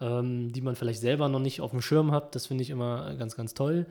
ähm, 0.00 0.52
die 0.52 0.60
man 0.60 0.74
vielleicht 0.74 1.00
selber 1.00 1.28
noch 1.28 1.38
nicht 1.38 1.60
auf 1.60 1.70
dem 1.70 1.80
Schirm 1.80 2.10
hat. 2.10 2.34
Das 2.34 2.46
finde 2.46 2.62
ich 2.62 2.70
immer 2.70 3.14
ganz, 3.14 3.36
ganz 3.36 3.54
toll. 3.54 3.86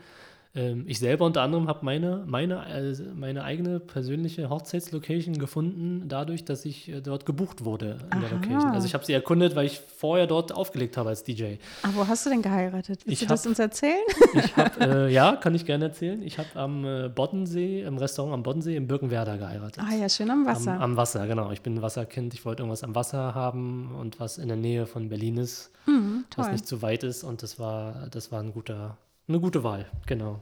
Ähm, 0.55 0.83
ich 0.87 0.99
selber 0.99 1.25
unter 1.25 1.41
anderem 1.41 1.67
habe 1.67 1.83
meine, 1.83 2.23
meine, 2.27 2.59
also 2.59 3.03
meine 3.15 3.43
eigene 3.43 3.79
persönliche 3.79 4.51
Hochzeitslocation 4.51 5.39
gefunden, 5.39 6.07
dadurch, 6.07 6.45
dass 6.45 6.63
ich 6.65 6.89
äh, 6.89 7.01
dort 7.01 7.25
gebucht 7.25 7.65
wurde 7.65 7.97
in 8.11 8.17
Aha. 8.17 8.19
der 8.19 8.29
Location. 8.29 8.71
Also 8.71 8.85
ich 8.85 8.93
habe 8.93 9.03
sie 9.03 9.13
erkundet, 9.13 9.55
weil 9.55 9.65
ich 9.65 9.79
vorher 9.79 10.27
dort 10.27 10.53
aufgelegt 10.53 10.95
habe 10.95 11.09
als 11.09 11.23
DJ. 11.23 11.55
Aber 11.81 11.93
ah, 11.93 11.95
wo 11.95 12.07
hast 12.07 12.27
du 12.27 12.29
denn 12.29 12.43
geheiratet? 12.43 13.01
Willst 13.03 13.07
ich 13.07 13.19
du 13.19 13.25
hab, 13.25 13.31
das 13.31 13.47
uns 13.47 13.57
erzählen? 13.57 14.03
Ich 14.35 14.55
hab, 14.55 14.79
äh, 14.79 15.09
ja, 15.09 15.35
kann 15.37 15.55
ich 15.55 15.65
gerne 15.65 15.85
erzählen. 15.85 16.21
Ich 16.21 16.37
habe 16.37 16.49
am 16.53 16.85
äh, 16.85 17.09
Boddensee, 17.09 17.81
im 17.81 17.97
Restaurant 17.97 18.35
am 18.35 18.43
Boddensee 18.43 18.75
in 18.75 18.87
Birkenwerder 18.87 19.37
geheiratet. 19.37 19.83
Ah 19.83 19.95
ja, 19.95 20.07
schön 20.07 20.29
am 20.29 20.45
Wasser. 20.45 20.73
Am, 20.73 20.81
am 20.81 20.97
Wasser, 20.97 21.25
genau. 21.25 21.51
Ich 21.51 21.61
bin 21.61 21.75
ein 21.77 21.81
Wasserkind. 21.81 22.33
Ich 22.35 22.45
wollte 22.45 22.61
irgendwas 22.61 22.83
am 22.83 22.93
Wasser 22.93 23.33
haben 23.33 23.95
und 23.99 24.19
was 24.19 24.37
in 24.37 24.49
der 24.49 24.57
Nähe 24.57 24.85
von 24.85 25.09
Berlin 25.09 25.37
ist, 25.37 25.71
mhm, 25.87 26.25
was 26.35 26.51
nicht 26.51 26.67
zu 26.67 26.83
weit 26.83 27.03
ist. 27.03 27.23
Und 27.23 27.41
das 27.41 27.57
war, 27.57 28.07
das 28.11 28.31
war 28.31 28.39
ein 28.39 28.53
guter 28.53 28.97
eine 29.27 29.39
gute 29.39 29.63
Wahl, 29.63 29.85
genau 30.05 30.41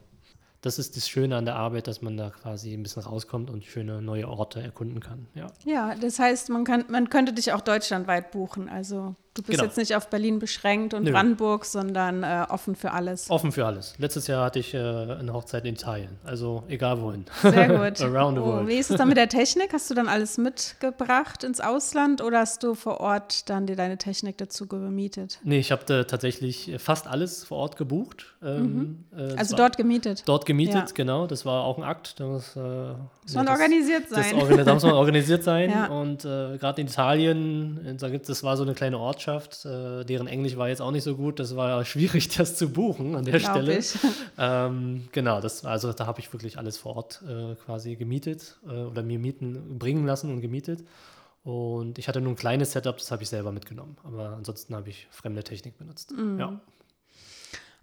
das 0.61 0.77
ist 0.77 0.95
das 0.95 1.09
Schöne 1.09 1.35
an 1.35 1.45
der 1.45 1.55
Arbeit, 1.55 1.87
dass 1.87 2.01
man 2.01 2.17
da 2.17 2.29
quasi 2.29 2.73
ein 2.73 2.83
bisschen 2.83 3.01
rauskommt 3.01 3.49
und 3.49 3.65
schöne 3.65 4.01
neue 4.01 4.27
Orte 4.27 4.61
erkunden 4.61 4.99
kann. 4.99 5.27
Ja, 5.33 5.47
ja 5.65 5.95
das 5.95 6.19
heißt, 6.19 6.49
man, 6.49 6.63
kann, 6.63 6.85
man 6.87 7.09
könnte 7.09 7.33
dich 7.33 7.51
auch 7.51 7.61
deutschlandweit 7.61 8.31
buchen. 8.31 8.69
Also 8.69 9.15
du 9.33 9.41
bist 9.41 9.51
genau. 9.51 9.63
jetzt 9.63 9.77
nicht 9.77 9.95
auf 9.95 10.09
Berlin 10.09 10.39
beschränkt 10.39 10.93
und 10.93 11.03
Nö. 11.03 11.11
Brandenburg, 11.11 11.65
sondern 11.65 12.23
äh, 12.23 12.45
offen 12.49 12.75
für 12.75 12.91
alles. 12.91 13.29
Offen 13.29 13.51
für 13.51 13.65
alles. 13.65 13.95
Letztes 13.97 14.27
Jahr 14.27 14.45
hatte 14.45 14.59
ich 14.59 14.73
äh, 14.73 14.77
eine 14.77 15.33
Hochzeit 15.33 15.65
in 15.65 15.75
Italien, 15.75 16.17
also 16.23 16.63
egal 16.67 17.01
wohin. 17.01 17.25
Sehr 17.41 17.67
gut. 17.67 18.01
Around 18.01 18.37
the 18.37 18.41
oh, 18.41 18.45
world. 18.45 18.67
Wie 18.67 18.77
ist 18.77 18.91
es 18.91 18.97
dann 18.97 19.07
mit 19.07 19.17
der 19.17 19.29
Technik? 19.29 19.73
Hast 19.73 19.89
du 19.89 19.93
dann 19.93 20.07
alles 20.07 20.37
mitgebracht 20.37 21.43
ins 21.43 21.61
Ausland 21.61 22.21
oder 22.21 22.39
hast 22.39 22.63
du 22.63 22.75
vor 22.75 22.99
Ort 22.99 23.49
dann 23.49 23.67
dir 23.67 23.75
deine 23.75 23.97
Technik 23.97 24.37
dazu 24.37 24.67
gemietet? 24.67 25.39
Nee, 25.43 25.59
ich 25.59 25.71
habe 25.71 26.05
tatsächlich 26.05 26.71
fast 26.77 27.07
alles 27.07 27.43
vor 27.45 27.57
Ort 27.57 27.77
gebucht. 27.77 28.25
Ähm, 28.43 29.05
mhm. 29.11 29.17
äh, 29.17 29.35
also 29.37 29.55
dort 29.55 29.77
gemietet? 29.77 30.23
Dort 30.25 30.45
gemietet, 30.45 30.75
ja. 30.75 30.93
genau. 30.93 31.27
Das 31.27 31.45
war 31.45 31.63
auch 31.63 31.77
ein 31.77 31.83
Akt. 31.83 32.19
Das, 32.19 32.55
äh, 32.55 32.59
muss 32.59 33.35
man 33.35 33.45
das, 33.45 33.59
organisiert 33.59 34.09
sein. 34.09 34.35
Das, 34.39 34.65
da 34.65 34.73
muss 34.73 34.83
man 34.83 34.93
organisiert 34.93 35.43
sein. 35.43 35.69
ja. 35.71 35.85
Und 35.87 36.25
äh, 36.25 36.57
gerade 36.57 36.81
in 36.81 36.87
Italien, 36.87 37.97
da 37.99 38.09
das 38.09 38.43
war 38.43 38.57
so 38.57 38.63
eine 38.63 38.73
kleine 38.73 38.97
Ortschaft, 38.97 39.20
äh, 39.27 40.03
deren 40.03 40.27
Englisch 40.27 40.57
war 40.57 40.69
jetzt 40.69 40.81
auch 40.81 40.91
nicht 40.91 41.03
so 41.03 41.15
gut. 41.15 41.39
Das 41.39 41.55
war 41.55 41.83
schwierig, 41.91 42.29
das 42.29 42.55
zu 42.55 42.69
buchen 42.69 43.15
an 43.15 43.25
der 43.25 43.39
Glaub 43.39 43.51
Stelle. 43.51 43.79
Ähm, 44.37 45.07
genau, 45.11 45.39
das, 45.39 45.65
also 45.65 45.93
da 45.93 46.07
habe 46.07 46.19
ich 46.19 46.31
wirklich 46.33 46.57
alles 46.57 46.77
vor 46.77 46.95
Ort 46.95 47.21
äh, 47.27 47.55
quasi 47.55 47.95
gemietet 47.95 48.59
äh, 48.65 48.83
oder 48.83 49.03
mir 49.03 49.19
mieten, 49.19 49.77
bringen 49.77 50.05
lassen 50.05 50.31
und 50.31 50.41
gemietet. 50.41 50.83
Und 51.43 51.97
ich 51.99 52.07
hatte 52.07 52.21
nur 52.21 52.33
ein 52.33 52.35
kleines 52.35 52.71
Setup, 52.71 52.97
das 52.97 53.11
habe 53.11 53.23
ich 53.23 53.29
selber 53.29 53.51
mitgenommen. 53.51 53.97
Aber 54.03 54.29
ansonsten 54.29 54.75
habe 54.75 54.89
ich 54.89 55.07
fremde 55.11 55.43
Technik 55.43 55.77
benutzt. 55.77 56.11
Mhm. 56.11 56.39
Ja. 56.39 56.59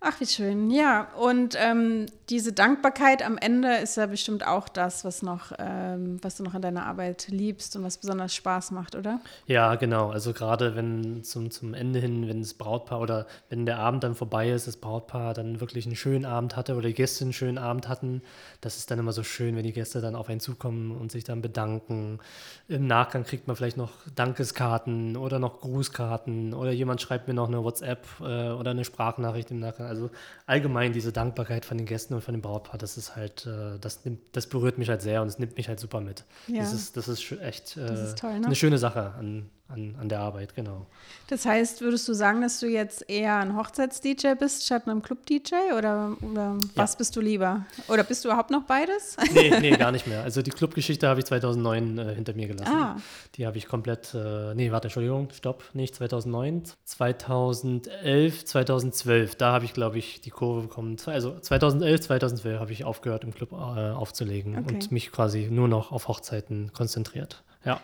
Ach, 0.01 0.21
wie 0.21 0.27
schön. 0.27 0.71
Ja, 0.71 1.09
und 1.19 1.57
ähm, 1.59 2.07
diese 2.31 2.53
Dankbarkeit 2.53 3.25
am 3.27 3.37
Ende 3.37 3.79
ist 3.79 3.97
ja 3.97 4.07
bestimmt 4.07 4.47
auch 4.47 4.69
das, 4.69 5.05
was 5.05 5.23
noch, 5.23 5.51
ähm, 5.59 6.19
was 6.23 6.37
du 6.37 6.45
noch 6.45 6.55
an 6.55 6.63
deiner 6.63 6.87
Arbeit 6.87 7.27
liebst 7.29 7.75
und 7.75 7.83
was 7.83 7.99
besonders 7.99 8.33
Spaß 8.33 8.71
macht, 8.71 8.95
oder? 8.95 9.21
Ja, 9.47 9.75
genau. 9.75 10.11
Also 10.11 10.33
gerade 10.33 10.77
wenn 10.77 11.25
zum, 11.25 11.51
zum 11.51 11.75
Ende 11.75 11.99
hin, 11.99 12.29
wenn 12.29 12.43
das 12.43 12.55
Brautpaar 12.55 13.01
oder 13.01 13.27
wenn 13.49 13.67
der 13.67 13.81
Abend 13.81 14.05
dann 14.05 14.15
vorbei 14.15 14.51
ist, 14.51 14.69
das 14.69 14.77
Brautpaar 14.77 15.35
dann 15.35 15.61
wirklich 15.61 15.85
einen 15.85 15.97
schönen 15.97 16.27
Abend 16.27 16.55
hatte 16.55 16.77
oder 16.77 16.87
die 16.87 16.95
Gäste 16.95 17.25
einen 17.25 17.33
schönen 17.33 17.59
Abend 17.59 17.89
hatten, 17.89 18.23
das 18.61 18.77
ist 18.77 18.93
dann 18.93 19.01
immer 19.01 19.13
so 19.13 19.25
schön, 19.25 19.57
wenn 19.57 19.65
die 19.65 19.73
Gäste 19.73 20.01
dann 20.01 20.15
auf 20.15 20.29
einen 20.29 20.39
zukommen 20.39 20.97
und 20.97 21.11
sich 21.11 21.25
dann 21.25 21.43
bedanken. 21.43 22.21
Im 22.69 22.87
Nachgang 22.87 23.25
kriegt 23.25 23.49
man 23.49 23.57
vielleicht 23.57 23.77
noch 23.77 23.91
Dankeskarten 24.15 25.17
oder 25.17 25.41
noch 25.41 25.61
Grußkarten 25.61 26.55
oder 26.55 26.71
jemand 26.71 27.01
schreibt 27.01 27.27
mir 27.27 27.35
noch 27.35 27.49
eine 27.49 27.65
WhatsApp 27.65 28.07
äh, 28.21 28.51
oder 28.51 28.71
eine 28.71 28.85
Sprachnachricht 28.85 29.51
im 29.51 29.59
Nachgang. 29.59 29.88
Also 29.89 30.11
allgemein 30.47 30.93
diese 30.93 31.13
Dankbarkeit 31.13 31.65
von 31.65 31.79
den 31.79 31.87
Gästen 31.87 32.15
und 32.15 32.23
von 32.23 32.35
dem 32.35 32.43
Brautpaar, 32.43 32.79
das 32.79 32.97
ist 32.97 33.17
halt, 33.17 33.47
äh, 33.47 33.79
das, 33.81 34.05
nimmt, 34.05 34.21
das 34.33 34.47
berührt 34.47 34.79
mich 34.79 34.89
halt 34.89 35.03
sehr 35.03 35.23
und 35.23 35.29
es 35.29 35.39
nimmt 35.39 35.57
mich 35.57 35.69
halt 35.69 35.81
super 35.81 36.01
mit. 36.01 36.25
Ja. 36.47 36.61
Das, 36.61 36.73
ist, 36.73 36.97
das 36.97 37.09
ist 37.09 37.33
echt 37.41 37.77
äh, 37.77 37.87
das 37.87 38.01
ist 38.01 38.19
toll, 38.19 38.39
ne? 38.39 38.47
eine 38.47 38.55
schöne 38.55 38.79
Sache 38.79 39.13
an, 39.15 39.51
an, 39.69 39.95
an 40.01 40.09
der 40.09 40.21
Arbeit, 40.21 40.55
genau. 40.55 40.87
Das 41.29 41.45
heißt, 41.45 41.83
würdest 41.83 42.09
du 42.09 42.15
sagen, 42.15 42.41
dass 42.41 42.59
du 42.59 42.67
jetzt 42.67 43.09
eher 43.09 43.37
ein 43.37 43.55
Hochzeits-DJ 43.55 44.35
bist 44.39 44.65
statt 44.65 44.87
einem 44.87 45.03
Club-DJ 45.03 45.75
oder, 45.77 46.17
oder 46.23 46.57
was 46.75 46.93
ja. 46.95 46.99
bist 46.99 47.15
du 47.17 47.21
lieber? 47.21 47.67
Oder 47.89 48.03
bist 48.03 48.25
du 48.25 48.29
überhaupt 48.29 48.51
noch 48.51 48.63
beides? 48.63 49.17
Nee, 49.35 49.51
nee, 49.61 49.71
gar 49.77 49.93
nicht 49.93 50.07
mehr. 50.07 50.23
Also 50.23 50.41
die 50.41 50.51
Club-Geschichte 50.51 51.07
habe 51.07 51.21
ich 51.21 51.27
2009 51.27 51.99
äh, 51.99 52.15
hinter 52.15 52.33
mir 52.33 52.49
gelassen. 52.49 52.75
Ah. 52.75 52.97
Die 53.35 53.47
habe 53.47 53.59
ich 53.59 53.67
komplett, 53.67 54.15
äh, 54.15 54.55
nee, 54.55 54.73
warte, 54.73 54.89
Entschuldigung, 54.89 55.29
stopp, 55.33 55.63
nicht 55.75 55.95
2009, 55.95 56.63
2011, 56.85 58.45
2012, 58.47 59.35
da 59.37 59.53
habe 59.53 59.67
ich, 59.67 59.75
glaube 59.75 59.99
ich, 59.99 60.23
die 60.23 60.31
Kurve 60.31 60.63
bekommen. 60.63 60.97
Also 61.05 61.39
2011, 61.39 62.01
2012 62.01 62.59
habe 62.59 62.73
ich 62.73 62.85
aufgehört, 62.85 63.25
im 63.25 63.35
Club 63.35 63.53
äh, 63.53 63.55
aufzulegen 63.55 64.59
okay. 64.59 64.75
und 64.75 64.93
mich 64.93 65.13
quasi 65.13 65.49
nur 65.51 65.69
noch 65.69 65.93
auf 65.93 66.09
Hochzeiten 66.09 66.73
konzentriert. 66.73 67.43
Ja. 67.65 67.81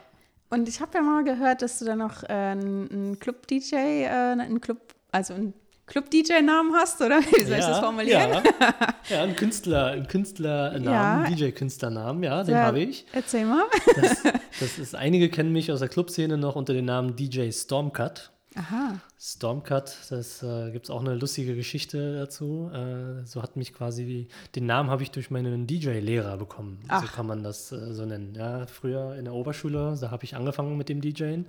Und 0.54 0.68
ich 0.68 0.80
habe 0.80 0.92
ja 0.94 1.02
mal 1.02 1.24
gehört, 1.24 1.62
dass 1.62 1.80
du 1.80 1.84
da 1.84 1.96
noch 1.96 2.22
äh, 2.22 2.26
einen 2.28 3.18
Club-DJ, 3.18 3.74
äh, 3.74 4.06
einen 4.06 4.60
Club, 4.60 4.78
also 5.10 5.34
einen 5.34 5.52
Club-DJ-Namen 5.86 6.72
hast, 6.74 7.00
oder? 7.00 7.18
Wie 7.22 7.42
soll 7.42 7.50
ja, 7.50 7.58
ich 7.58 7.66
das 7.66 7.80
formulieren? 7.80 8.30
Ja, 8.30 8.44
ja 9.08 9.22
ein 9.24 9.34
Künstler, 9.34 9.86
ein 9.88 10.06
Künstlernamen, 10.06 10.84
ja. 10.84 11.24
DJ-Künstlernamen, 11.24 12.22
ja, 12.22 12.44
den 12.44 12.54
habe 12.54 12.78
ich. 12.78 13.04
Erzähl 13.12 13.46
mal. 13.46 13.64
Das, 13.96 14.22
das, 14.60 14.78
ist, 14.78 14.94
einige 14.94 15.28
kennen 15.28 15.50
mich 15.50 15.72
aus 15.72 15.80
der 15.80 15.88
Clubszene 15.88 16.38
noch 16.38 16.54
unter 16.54 16.72
dem 16.72 16.84
Namen 16.84 17.16
DJ 17.16 17.50
Stormcut. 17.50 18.30
Aha. 18.56 19.00
Stormcut, 19.18 19.96
das 20.10 20.42
äh, 20.42 20.70
gibt 20.70 20.86
es 20.86 20.90
auch 20.90 21.00
eine 21.00 21.14
lustige 21.14 21.56
Geschichte 21.56 22.16
dazu. 22.16 22.70
Äh, 22.72 23.26
so 23.26 23.42
hat 23.42 23.56
mich 23.56 23.72
quasi, 23.74 24.28
den 24.54 24.66
Namen 24.66 24.90
habe 24.90 25.02
ich 25.02 25.10
durch 25.10 25.30
meinen 25.30 25.66
DJ-Lehrer 25.66 26.36
bekommen. 26.36 26.80
Ach. 26.88 27.02
So 27.02 27.08
kann 27.08 27.26
man 27.26 27.42
das 27.42 27.72
äh, 27.72 27.92
so 27.92 28.04
nennen. 28.04 28.34
Ja, 28.34 28.66
früher 28.66 29.16
in 29.16 29.24
der 29.24 29.34
Oberschule, 29.34 29.96
da 30.00 30.10
habe 30.10 30.24
ich 30.24 30.36
angefangen 30.36 30.76
mit 30.76 30.88
dem 30.88 31.00
DJen. 31.00 31.46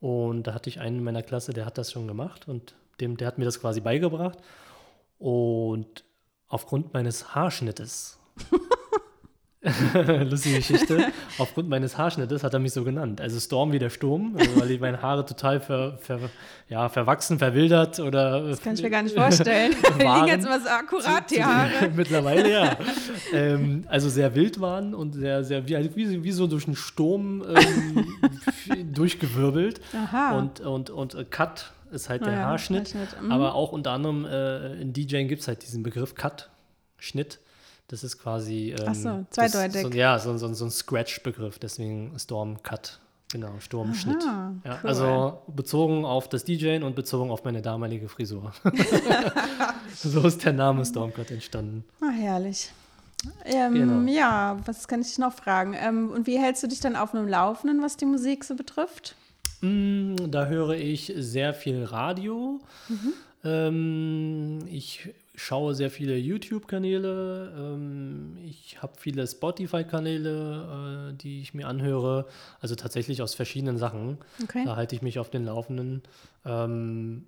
Und 0.00 0.44
da 0.44 0.54
hatte 0.54 0.70
ich 0.70 0.80
einen 0.80 0.98
in 0.98 1.04
meiner 1.04 1.22
Klasse, 1.22 1.52
der 1.52 1.66
hat 1.66 1.76
das 1.76 1.92
schon 1.92 2.08
gemacht 2.08 2.48
und 2.48 2.74
dem, 3.00 3.18
der 3.18 3.26
hat 3.26 3.38
mir 3.38 3.44
das 3.44 3.60
quasi 3.60 3.80
beigebracht. 3.80 4.38
Und 5.18 6.04
aufgrund 6.48 6.94
meines 6.94 7.34
Haarschnittes 7.34 8.19
Lustige 10.30 10.56
Geschichte. 10.56 11.12
Aufgrund 11.36 11.68
meines 11.68 11.98
Haarschnittes 11.98 12.42
hat 12.42 12.54
er 12.54 12.60
mich 12.60 12.72
so 12.72 12.82
genannt. 12.82 13.20
Also 13.20 13.38
Storm 13.38 13.72
wie 13.72 13.78
der 13.78 13.90
Sturm, 13.90 14.34
also 14.38 14.58
weil 14.58 14.70
ich 14.70 14.80
meine 14.80 15.02
Haare 15.02 15.26
total 15.26 15.60
ver, 15.60 15.98
ver, 15.98 16.18
ja, 16.70 16.88
verwachsen, 16.88 17.38
verwildert 17.38 18.00
oder. 18.00 18.48
Das 18.48 18.62
kann 18.62 18.74
ich 18.74 18.82
mir 18.82 18.88
gar 18.88 19.02
nicht 19.02 19.14
vorstellen. 19.14 19.74
die 19.98 20.02
liegen 20.02 20.26
jetzt 20.28 20.48
mal 20.48 20.60
so 20.60 20.68
akkurat, 20.68 21.30
die 21.30 21.44
Haare. 21.44 21.90
Mittlerweile 21.94 22.50
ja. 22.50 22.78
ähm, 23.34 23.84
also 23.88 24.08
sehr 24.08 24.34
wild 24.34 24.62
waren 24.62 24.94
und 24.94 25.12
sehr, 25.12 25.44
sehr, 25.44 25.68
wie, 25.68 25.76
also 25.76 25.94
wie, 25.94 26.24
wie 26.24 26.32
so 26.32 26.46
durch 26.46 26.66
einen 26.66 26.76
Sturm 26.76 27.44
ähm, 27.46 28.94
durchgewirbelt. 28.94 29.82
Aha. 29.92 30.38
Und, 30.38 30.60
und, 30.60 30.88
und 30.88 31.30
Cut 31.30 31.72
ist 31.90 32.08
halt 32.08 32.24
der 32.24 32.32
ja, 32.32 32.38
Haarschnitt. 32.46 32.94
Haarschnitt. 32.94 33.22
Mhm. 33.22 33.30
Aber 33.30 33.54
auch 33.54 33.72
unter 33.72 33.90
anderem 33.90 34.24
äh, 34.24 34.80
in 34.80 34.94
DJing 34.94 35.28
gibt 35.28 35.42
es 35.42 35.48
halt 35.48 35.62
diesen 35.62 35.82
Begriff 35.82 36.14
Cut, 36.14 36.48
Schnitt. 36.96 37.40
Das 37.90 38.04
ist 38.04 38.18
quasi. 38.18 38.72
Ähm, 38.78 38.86
Ach 38.86 38.94
so, 38.94 39.26
zweideutig. 39.30 39.82
So, 39.82 39.88
ja, 39.90 40.16
so, 40.18 40.36
so, 40.38 40.54
so 40.54 40.64
ein 40.64 40.70
Scratch-Begriff, 40.70 41.58
deswegen 41.58 42.16
Storm 42.18 42.62
Cut. 42.62 43.00
Genau, 43.32 43.52
Sturmschnitt. 43.58 44.22
Aha, 44.24 44.54
ja, 44.64 44.78
cool. 44.82 44.88
Also 44.88 45.42
bezogen 45.48 46.04
auf 46.04 46.28
das 46.28 46.44
DJing 46.44 46.82
und 46.82 46.96
bezogen 46.96 47.30
auf 47.30 47.44
meine 47.44 47.62
damalige 47.62 48.08
Frisur. 48.08 48.52
so 49.94 50.20
ist 50.26 50.44
der 50.44 50.52
Name 50.52 50.84
Stormcut 50.84 51.30
entstanden. 51.30 51.84
Ah, 52.00 52.10
herrlich. 52.10 52.70
Ähm, 53.44 53.74
genau. 53.74 54.10
Ja, 54.12 54.58
was 54.64 54.88
kann 54.88 55.00
ich 55.00 55.08
dich 55.08 55.18
noch 55.18 55.32
fragen? 55.32 55.74
Ähm, 55.78 56.10
und 56.10 56.26
wie 56.26 56.38
hältst 56.38 56.62
du 56.62 56.66
dich 56.66 56.80
dann 56.80 56.96
auf 56.96 57.14
einem 57.14 57.28
Laufenden, 57.28 57.82
was 57.82 57.96
die 57.96 58.06
Musik 58.06 58.44
so 58.44 58.54
betrifft? 58.54 59.14
Mm, 59.60 60.16
da 60.28 60.46
höre 60.46 60.74
ich 60.74 61.12
sehr 61.16 61.54
viel 61.54 61.84
Radio. 61.84 62.60
Mhm. 62.88 63.12
Ähm, 63.44 64.58
ich 64.68 65.08
schaue 65.40 65.74
sehr 65.74 65.90
viele 65.90 66.16
YouTube-Kanäle. 66.16 67.52
Ähm, 67.56 68.36
ich 68.44 68.80
habe 68.82 68.92
viele 68.98 69.26
Spotify-Kanäle, 69.26 71.10
äh, 71.10 71.16
die 71.16 71.40
ich 71.40 71.54
mir 71.54 71.66
anhöre. 71.66 72.26
Also 72.60 72.74
tatsächlich 72.74 73.22
aus 73.22 73.34
verschiedenen 73.34 73.78
Sachen. 73.78 74.18
Okay. 74.42 74.64
Da 74.64 74.76
halte 74.76 74.94
ich 74.94 75.02
mich 75.02 75.18
auf 75.18 75.30
den 75.30 75.44
Laufenden. 75.46 76.02
Ähm, 76.44 77.24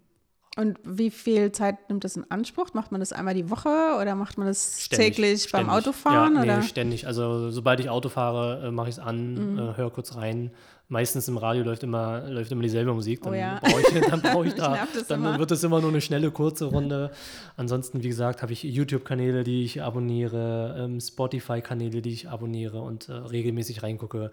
und 0.56 0.78
wie 0.84 1.10
viel 1.10 1.50
Zeit 1.52 1.88
nimmt 1.88 2.04
das 2.04 2.16
in 2.16 2.30
Anspruch? 2.30 2.74
Macht 2.74 2.92
man 2.92 3.00
das 3.00 3.14
einmal 3.14 3.32
die 3.32 3.48
Woche 3.48 3.96
oder 3.98 4.14
macht 4.14 4.36
man 4.36 4.46
das 4.46 4.82
ständig, 4.82 5.16
täglich 5.16 5.50
beim 5.50 5.64
ständig. 5.64 5.88
Autofahren? 5.88 6.34
Ja, 6.34 6.42
oder? 6.42 6.56
Nee, 6.58 6.62
ständig. 6.64 7.06
Also 7.06 7.50
sobald 7.50 7.80
ich 7.80 7.88
Auto 7.88 8.10
fahre, 8.10 8.66
äh, 8.66 8.70
mache 8.70 8.90
ich 8.90 8.96
es 8.96 8.98
an, 8.98 9.54
mhm. 9.54 9.58
äh, 9.58 9.76
höre 9.78 9.90
kurz 9.90 10.14
rein 10.14 10.50
meistens 10.88 11.28
im 11.28 11.38
Radio 11.38 11.64
läuft 11.64 11.82
immer, 11.82 12.28
läuft 12.28 12.52
immer 12.52 12.62
dieselbe 12.62 12.92
Musik. 12.92 13.22
Dann 13.22 13.32
oh 13.32 13.36
ja. 13.36 13.60
brauche 13.62 13.80
ich, 13.80 14.00
dann 14.08 14.22
brauch 14.22 14.44
ich 14.44 14.54
da, 14.56 14.86
dann 15.08 15.20
immer. 15.20 15.38
wird 15.38 15.50
es 15.50 15.64
immer 15.64 15.80
nur 15.80 15.90
eine 15.90 16.00
schnelle, 16.00 16.30
kurze 16.30 16.66
Runde. 16.66 17.10
Ansonsten, 17.56 18.02
wie 18.02 18.08
gesagt, 18.08 18.42
habe 18.42 18.52
ich 18.52 18.62
YouTube-Kanäle, 18.62 19.44
die 19.44 19.64
ich 19.64 19.82
abonniere, 19.82 20.76
ähm, 20.78 21.00
Spotify-Kanäle, 21.00 22.02
die 22.02 22.12
ich 22.12 22.28
abonniere 22.28 22.80
und 22.82 23.08
äh, 23.08 23.12
regelmäßig 23.12 23.82
reingucke. 23.82 24.32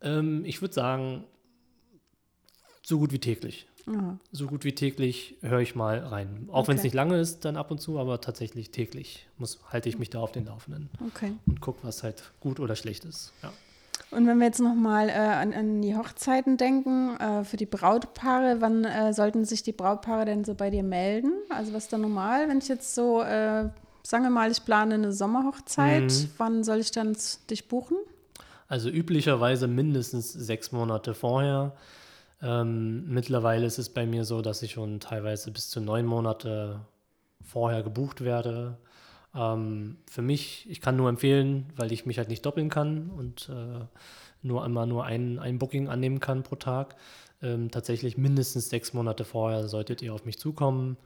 Ähm, 0.00 0.44
ich 0.44 0.60
würde 0.60 0.74
sagen, 0.74 1.24
so 2.82 2.98
gut 2.98 3.12
wie 3.12 3.18
täglich. 3.18 3.66
Mhm. 3.86 4.20
So 4.32 4.46
gut 4.46 4.64
wie 4.64 4.74
täglich 4.74 5.36
höre 5.40 5.60
ich 5.60 5.74
mal 5.74 5.98
rein. 5.98 6.48
Auch 6.48 6.60
okay. 6.60 6.68
wenn 6.68 6.76
es 6.76 6.82
nicht 6.82 6.94
lange 6.94 7.18
ist, 7.18 7.44
dann 7.44 7.56
ab 7.56 7.70
und 7.70 7.80
zu, 7.80 7.98
aber 7.98 8.20
tatsächlich 8.20 8.70
täglich 8.70 9.26
muss, 9.38 9.60
halte 9.70 9.88
ich 9.88 9.98
mich 9.98 10.10
da 10.10 10.20
auf 10.20 10.32
den 10.32 10.46
Laufenden. 10.46 10.90
Okay. 11.06 11.32
Und 11.46 11.60
gucke, 11.60 11.80
was 11.82 12.02
halt 12.02 12.32
gut 12.40 12.60
oder 12.60 12.76
schlecht 12.76 13.04
ist. 13.04 13.32
Ja. 13.42 13.52
Und 14.10 14.26
wenn 14.26 14.38
wir 14.38 14.46
jetzt 14.46 14.60
nochmal 14.60 15.10
äh, 15.10 15.12
an, 15.12 15.52
an 15.52 15.82
die 15.82 15.94
Hochzeiten 15.96 16.56
denken, 16.56 17.16
äh, 17.18 17.44
für 17.44 17.58
die 17.58 17.66
Brautpaare, 17.66 18.60
wann 18.60 18.84
äh, 18.84 19.12
sollten 19.12 19.44
sich 19.44 19.62
die 19.62 19.72
Brautpaare 19.72 20.24
denn 20.24 20.44
so 20.44 20.54
bei 20.54 20.70
dir 20.70 20.82
melden? 20.82 21.32
Also 21.50 21.74
was 21.74 21.84
ist 21.84 21.92
da 21.92 21.98
normal, 21.98 22.48
wenn 22.48 22.58
ich 22.58 22.68
jetzt 22.68 22.94
so, 22.94 23.20
äh, 23.20 23.68
sagen 24.02 24.24
wir 24.24 24.30
mal, 24.30 24.50
ich 24.50 24.64
plane 24.64 24.94
eine 24.94 25.12
Sommerhochzeit, 25.12 26.10
mhm. 26.10 26.30
wann 26.38 26.64
soll 26.64 26.78
ich 26.78 26.90
dann 26.90 27.16
dich 27.50 27.68
buchen? 27.68 27.98
Also 28.66 28.88
üblicherweise 28.88 29.66
mindestens 29.66 30.32
sechs 30.32 30.72
Monate 30.72 31.14
vorher. 31.14 31.72
Ähm, 32.40 33.12
mittlerweile 33.12 33.66
ist 33.66 33.78
es 33.78 33.90
bei 33.90 34.06
mir 34.06 34.24
so, 34.24 34.40
dass 34.42 34.62
ich 34.62 34.72
schon 34.72 35.00
teilweise 35.00 35.50
bis 35.50 35.68
zu 35.68 35.80
neun 35.80 36.06
Monate 36.06 36.80
vorher 37.42 37.82
gebucht 37.82 38.22
werde. 38.22 38.78
Ähm, 39.38 39.96
für 40.10 40.22
mich, 40.22 40.66
ich 40.68 40.80
kann 40.80 40.96
nur 40.96 41.08
empfehlen, 41.08 41.66
weil 41.76 41.92
ich 41.92 42.06
mich 42.06 42.18
halt 42.18 42.28
nicht 42.28 42.44
doppeln 42.44 42.68
kann 42.68 43.10
und 43.10 43.48
äh, 43.48 43.84
nur 44.42 44.64
einmal 44.64 44.86
nur 44.86 45.04
ein, 45.04 45.38
ein 45.38 45.58
Booking 45.58 45.88
annehmen 45.88 46.20
kann 46.20 46.42
pro 46.42 46.56
Tag. 46.56 46.96
Ähm, 47.40 47.70
tatsächlich 47.70 48.18
mindestens 48.18 48.68
sechs 48.68 48.92
Monate 48.92 49.24
vorher 49.24 49.68
solltet 49.68 50.02
ihr 50.02 50.12
auf 50.12 50.24
mich 50.24 50.38
zukommen. 50.38 50.96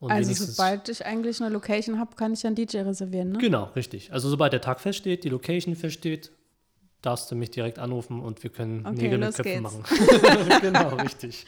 also 0.00 0.32
sobald 0.32 0.88
ich 0.88 1.06
eigentlich 1.06 1.40
eine 1.40 1.50
Location 1.50 2.00
habe, 2.00 2.16
kann 2.16 2.32
ich 2.32 2.44
einen 2.44 2.56
DJ 2.56 2.78
reservieren, 2.78 3.32
ne? 3.32 3.38
Genau, 3.38 3.70
richtig. 3.76 4.12
Also 4.12 4.28
sobald 4.28 4.52
der 4.52 4.60
Tag 4.60 4.80
feststeht, 4.80 5.22
die 5.22 5.28
Location 5.28 5.76
feststeht, 5.76 6.32
darfst 7.06 7.30
du 7.30 7.36
mich 7.36 7.50
direkt 7.50 7.78
anrufen 7.78 8.20
und 8.20 8.42
wir 8.42 8.50
können 8.50 8.84
okay, 8.84 8.96
Nägel 8.96 9.18
mit 9.18 9.34
Köpfen 9.34 9.62
machen. 9.62 9.84
genau, 10.60 10.88
richtig. 10.96 11.46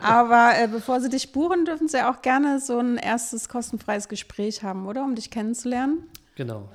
Aber 0.00 0.52
äh, 0.58 0.68
bevor 0.68 1.00
sie 1.00 1.08
dich 1.08 1.32
buchen, 1.32 1.64
dürfen 1.64 1.88
sie 1.88 2.06
auch 2.06 2.20
gerne 2.20 2.60
so 2.60 2.78
ein 2.78 2.98
erstes 2.98 3.48
kostenfreies 3.48 4.08
Gespräch 4.08 4.62
haben, 4.62 4.86
oder? 4.86 5.02
Um 5.02 5.14
dich 5.14 5.30
kennenzulernen. 5.30 6.04
Genau. 6.34 6.68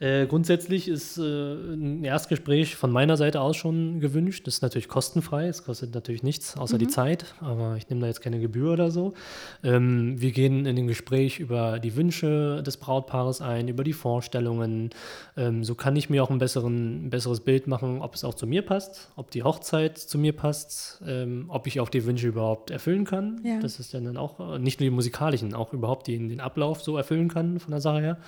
Äh, 0.00 0.26
grundsätzlich 0.26 0.86
ist 0.86 1.18
äh, 1.18 1.22
ein 1.22 2.04
Erstgespräch 2.04 2.76
von 2.76 2.92
meiner 2.92 3.16
Seite 3.16 3.40
aus 3.40 3.56
schon 3.56 3.98
gewünscht. 3.98 4.46
Das 4.46 4.54
ist 4.54 4.62
natürlich 4.62 4.86
kostenfrei. 4.86 5.48
Es 5.48 5.64
kostet 5.64 5.92
natürlich 5.92 6.22
nichts 6.22 6.56
außer 6.56 6.76
mhm. 6.76 6.78
die 6.78 6.88
Zeit, 6.88 7.34
aber 7.40 7.76
ich 7.76 7.88
nehme 7.88 8.02
da 8.02 8.06
jetzt 8.06 8.20
keine 8.20 8.38
Gebühr 8.38 8.72
oder 8.72 8.92
so. 8.92 9.14
Ähm, 9.64 10.20
wir 10.20 10.30
gehen 10.30 10.66
in 10.66 10.76
dem 10.76 10.86
Gespräch 10.86 11.40
über 11.40 11.80
die 11.80 11.96
Wünsche 11.96 12.62
des 12.62 12.76
Brautpaares 12.76 13.40
ein, 13.40 13.66
über 13.66 13.82
die 13.82 13.92
Vorstellungen. 13.92 14.90
Ähm, 15.36 15.64
so 15.64 15.74
kann 15.74 15.96
ich 15.96 16.08
mir 16.08 16.22
auch 16.22 16.30
ein, 16.30 16.38
besseren, 16.38 17.06
ein 17.06 17.10
besseres 17.10 17.40
Bild 17.40 17.66
machen, 17.66 18.00
ob 18.00 18.14
es 18.14 18.22
auch 18.22 18.34
zu 18.34 18.46
mir 18.46 18.62
passt, 18.62 19.10
ob 19.16 19.32
die 19.32 19.42
Hochzeit 19.42 19.98
zu 19.98 20.16
mir 20.16 20.32
passt, 20.32 21.02
ähm, 21.06 21.46
ob 21.48 21.66
ich 21.66 21.80
auch 21.80 21.88
die 21.88 22.04
Wünsche 22.04 22.28
überhaupt 22.28 22.70
erfüllen 22.70 23.04
kann. 23.04 23.40
Ja. 23.42 23.58
Das 23.58 23.80
ist 23.80 23.94
dann 23.94 24.16
auch 24.16 24.58
nicht 24.58 24.78
nur 24.78 24.84
die 24.84 24.94
musikalischen, 24.94 25.54
auch 25.54 25.72
überhaupt 25.72 26.06
den, 26.06 26.28
den 26.28 26.40
Ablauf 26.40 26.82
so 26.82 26.96
erfüllen 26.96 27.28
kann 27.28 27.58
von 27.58 27.72
der 27.72 27.80
Sache 27.80 28.00
her 28.00 28.18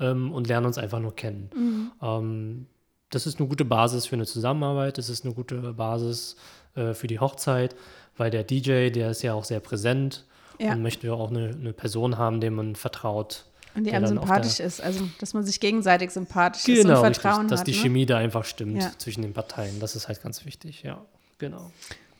ähm, 0.00 0.32
und 0.32 0.48
lernen 0.48 0.66
uns 0.66 0.78
einfach 0.78 0.98
nur 0.98 1.09
kennen. 1.10 1.50
Mhm. 1.54 1.92
Ähm, 2.02 2.66
das 3.10 3.26
ist 3.26 3.38
eine 3.38 3.48
gute 3.48 3.64
Basis 3.64 4.06
für 4.06 4.16
eine 4.16 4.26
Zusammenarbeit, 4.26 4.98
das 4.98 5.08
ist 5.08 5.24
eine 5.24 5.34
gute 5.34 5.72
Basis 5.72 6.36
äh, 6.74 6.94
für 6.94 7.06
die 7.06 7.18
Hochzeit, 7.18 7.74
weil 8.16 8.30
der 8.30 8.44
DJ, 8.44 8.90
der 8.90 9.10
ist 9.10 9.22
ja 9.22 9.34
auch 9.34 9.44
sehr 9.44 9.60
präsent 9.60 10.24
ja. 10.58 10.72
und 10.72 10.82
möchte 10.82 11.08
ja 11.08 11.14
auch 11.14 11.30
eine, 11.30 11.48
eine 11.48 11.72
Person 11.72 12.18
haben, 12.18 12.40
dem 12.40 12.54
man 12.54 12.76
vertraut. 12.76 13.46
Und 13.74 13.84
die 13.84 13.92
einem 13.92 14.06
sympathisch 14.06 14.58
ist, 14.58 14.80
also 14.80 15.08
dass 15.20 15.32
man 15.32 15.44
sich 15.44 15.60
gegenseitig 15.60 16.10
sympathisch 16.10 16.64
genau, 16.64 16.80
ist 16.80 16.86
und 16.86 17.14
Vertrauen 17.14 17.32
richtig, 17.32 17.50
dass 17.50 17.60
hat. 17.60 17.68
Dass 17.68 17.74
die 17.74 17.78
ne? 17.78 17.82
Chemie 17.82 18.06
da 18.06 18.18
einfach 18.18 18.44
stimmt 18.44 18.82
ja. 18.82 18.90
zwischen 18.98 19.22
den 19.22 19.32
Parteien. 19.32 19.78
Das 19.78 19.94
ist 19.94 20.08
halt 20.08 20.22
ganz 20.22 20.44
wichtig, 20.44 20.82
ja, 20.82 21.00
genau. 21.38 21.70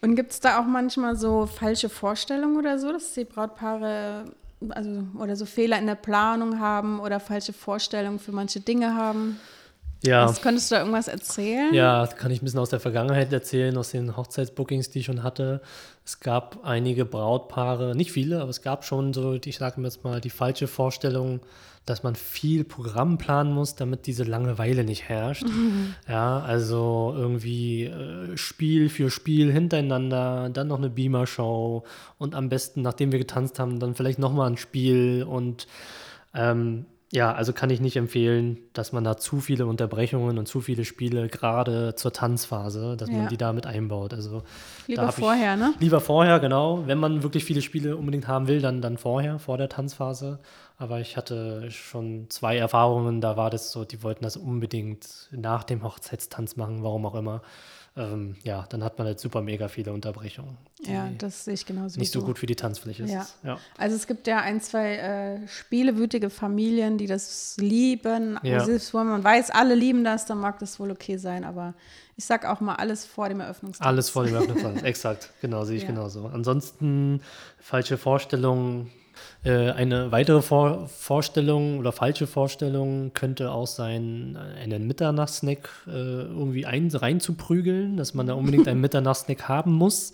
Und 0.00 0.16
gibt 0.16 0.32
es 0.32 0.40
da 0.40 0.61
auch 0.61 0.66
manchmal 0.66 1.16
so 1.16 1.47
falsche 1.47 1.88
Vorstellungen 1.88 2.56
oder 2.56 2.78
so, 2.78 2.92
dass 2.92 3.12
die 3.12 3.25
Brautpaare 3.25 4.25
also 4.69 5.05
oder 5.19 5.37
so 5.37 5.47
Fehler 5.47 5.79
in 5.79 5.87
der 5.87 5.95
Planung 5.95 6.61
haben 6.61 7.00
oder 7.00 7.21
falsche 7.21 7.52
Vorstellungen 7.52 8.19
für 8.19 8.33
manche 8.33 8.61
Dinge 8.61 8.95
haben. 8.95 9.38
Ja. 10.02 10.26
Was, 10.26 10.40
könntest 10.40 10.71
du 10.71 10.76
da 10.76 10.81
irgendwas 10.81 11.09
erzählen? 11.09 11.75
Ja, 11.75 12.07
kann 12.07 12.31
ich 12.31 12.40
ein 12.40 12.45
bisschen 12.45 12.61
aus 12.61 12.71
der 12.71 12.81
Vergangenheit 12.81 13.33
erzählen, 13.33 13.76
aus 13.76 13.90
den 13.90 14.17
Hochzeitsbookings, 14.17 14.90
die 14.90 15.00
ich 15.00 15.07
schon 15.07 15.23
hatte. 15.23 15.61
Es 16.07 16.21
gab 16.21 16.64
einige 16.64 17.05
Brautpaare, 17.05 17.95
nicht 17.95 18.12
viele, 18.12 18.40
aber 18.40 18.49
es 18.49 18.62
gab 18.62 18.85
schon 18.85 19.12
so, 19.12 19.35
ich 19.35 19.59
sage 19.59 19.79
mir 19.81 19.88
jetzt 19.88 20.02
mal, 20.02 20.21
die 20.21 20.31
falsche 20.31 20.69
Vorstellung, 20.69 21.40
dass 21.87 22.02
man 22.02 22.14
viel 22.14 22.64
Programm 22.64 23.18
planen 23.18 23.52
muss, 23.52 23.75
damit 23.75 24.06
diese 24.06 24.25
Langeweile 24.25 24.84
nicht 24.84 25.08
herrscht. 25.08 25.44
Mhm. 25.44 25.94
Ja, 26.08 26.40
also 26.40 27.14
irgendwie 27.16 27.84
äh, 27.84 28.37
Spiel 28.37 28.88
für 28.88 29.10
Spiel 29.10 29.52
hintereinander, 29.52 30.50
dann 30.50 30.68
noch 30.68 30.78
eine 30.78 30.90
Beamer-Show 30.90 31.84
und 32.18 32.34
am 32.34 32.49
besten, 32.49 32.82
nachdem 32.82 33.12
wir 33.12 33.18
getanzt 33.18 33.58
haben, 33.58 33.80
dann 33.80 33.94
vielleicht 33.94 34.18
nochmal 34.18 34.50
ein 34.50 34.56
Spiel 34.56 35.25
und 35.28 35.66
ähm, 36.34 36.87
ja, 37.12 37.32
also 37.32 37.52
kann 37.52 37.70
ich 37.70 37.80
nicht 37.80 37.96
empfehlen, 37.96 38.58
dass 38.72 38.92
man 38.92 39.02
da 39.02 39.16
zu 39.16 39.40
viele 39.40 39.66
Unterbrechungen 39.66 40.38
und 40.38 40.46
zu 40.46 40.60
viele 40.60 40.84
Spiele 40.84 41.26
gerade 41.26 41.96
zur 41.96 42.12
Tanzphase, 42.12 42.96
dass 42.96 43.10
ja. 43.10 43.16
man 43.16 43.28
die 43.28 43.37
damit 43.37 43.66
einbaut. 43.66 44.14
Also 44.14 44.44
lieber 44.87 45.10
vorher, 45.10 45.56
ne? 45.56 45.75
Lieber 45.80 46.00
vorher, 46.00 46.38
genau. 46.38 46.87
Wenn 46.87 46.99
man 46.99 47.25
wirklich 47.25 47.44
viele 47.44 47.62
Spiele 47.62 47.96
unbedingt 47.96 48.28
haben 48.28 48.46
will, 48.46 48.60
dann, 48.60 48.80
dann 48.80 48.96
vorher, 48.96 49.40
vor 49.40 49.58
der 49.58 49.68
Tanzphase. 49.68 50.38
Aber 50.80 50.99
ich 51.00 51.16
hatte 51.16 51.70
schon 51.70 52.30
zwei 52.30 52.56
Erfahrungen, 52.56 53.20
da 53.20 53.37
war 53.37 53.50
das 53.50 53.70
so, 53.70 53.84
die 53.84 54.02
wollten 54.02 54.24
das 54.24 54.37
unbedingt 54.37 55.28
nach 55.31 55.62
dem 55.62 55.85
Hochzeitstanz 55.85 56.57
machen, 56.57 56.83
warum 56.83 57.05
auch 57.05 57.14
immer 57.14 57.42
ähm, 57.96 58.37
ja, 58.44 58.66
dann 58.68 58.85
hat 58.85 58.98
man 58.98 59.07
halt 59.09 59.18
super 59.18 59.42
mega 59.42 59.68
viele 59.68 59.92
Unterbrechungen. 59.92 60.57
Ja, 60.83 61.11
das 61.18 61.44
sehe 61.44 61.55
ich 61.55 61.66
genauso. 61.66 61.98
Nicht 61.98 62.12
so 62.12 62.22
gut 62.22 62.38
für 62.38 62.46
die 62.46 62.55
Tanzfläche 62.55 63.05
ja. 63.05 63.22
ist. 63.22 63.37
Ja. 63.42 63.59
Also 63.76 63.96
es 63.96 64.07
gibt 64.07 64.26
ja 64.28 64.40
ein, 64.40 64.61
zwei 64.61 64.96
äh, 64.96 65.48
spielewütige 65.48 66.31
Familien, 66.31 66.98
die 66.98 67.07
das 67.07 67.57
lieben. 67.59 68.38
Ja. 68.42 68.61
Selbst 68.61 68.94
wenn 68.94 69.09
man 69.09 69.24
weiß, 69.24 69.50
alle 69.50 69.74
lieben 69.74 70.05
das, 70.05 70.24
dann 70.24 70.38
mag 70.38 70.61
das 70.61 70.78
wohl 70.78 70.92
okay 70.92 71.16
sein, 71.16 71.44
aber 71.44 71.74
ich 72.16 72.24
sag 72.24 72.46
auch 72.46 72.61
mal 72.61 72.76
alles 72.76 73.05
vor 73.05 73.28
dem 73.28 73.40
Eröffnungstanz. 73.40 73.87
Alles 73.87 74.09
vor 74.09 74.24
dem 74.24 74.35
Eröffnungstanz, 74.37 74.83
exakt, 74.83 75.31
genau, 75.40 75.64
sehe 75.64 75.76
ich 75.76 75.83
ja. 75.83 75.88
genauso. 75.88 76.26
Ansonsten 76.26 77.20
falsche 77.59 77.98
Vorstellungen, 77.98 78.90
eine 79.42 80.12
weitere 80.12 80.42
Vor 80.42 80.88
Vorstellung 80.88 81.78
oder 81.78 81.92
falsche 81.92 82.26
Vorstellung 82.26 83.12
könnte 83.14 83.52
auch 83.52 83.66
sein, 83.66 84.37
einen 84.61 84.87
Mitternachtssnack 84.87 85.68
äh, 85.87 85.90
irgendwie 85.90 86.66
ein, 86.66 86.88
reinzuprügeln, 86.88 87.96
dass 87.96 88.12
man 88.14 88.26
da 88.26 88.35
unbedingt 88.35 88.68
einen 88.68 88.80
Mitternachtssnack 88.83 89.48
haben 89.48 89.72
muss. 89.72 90.12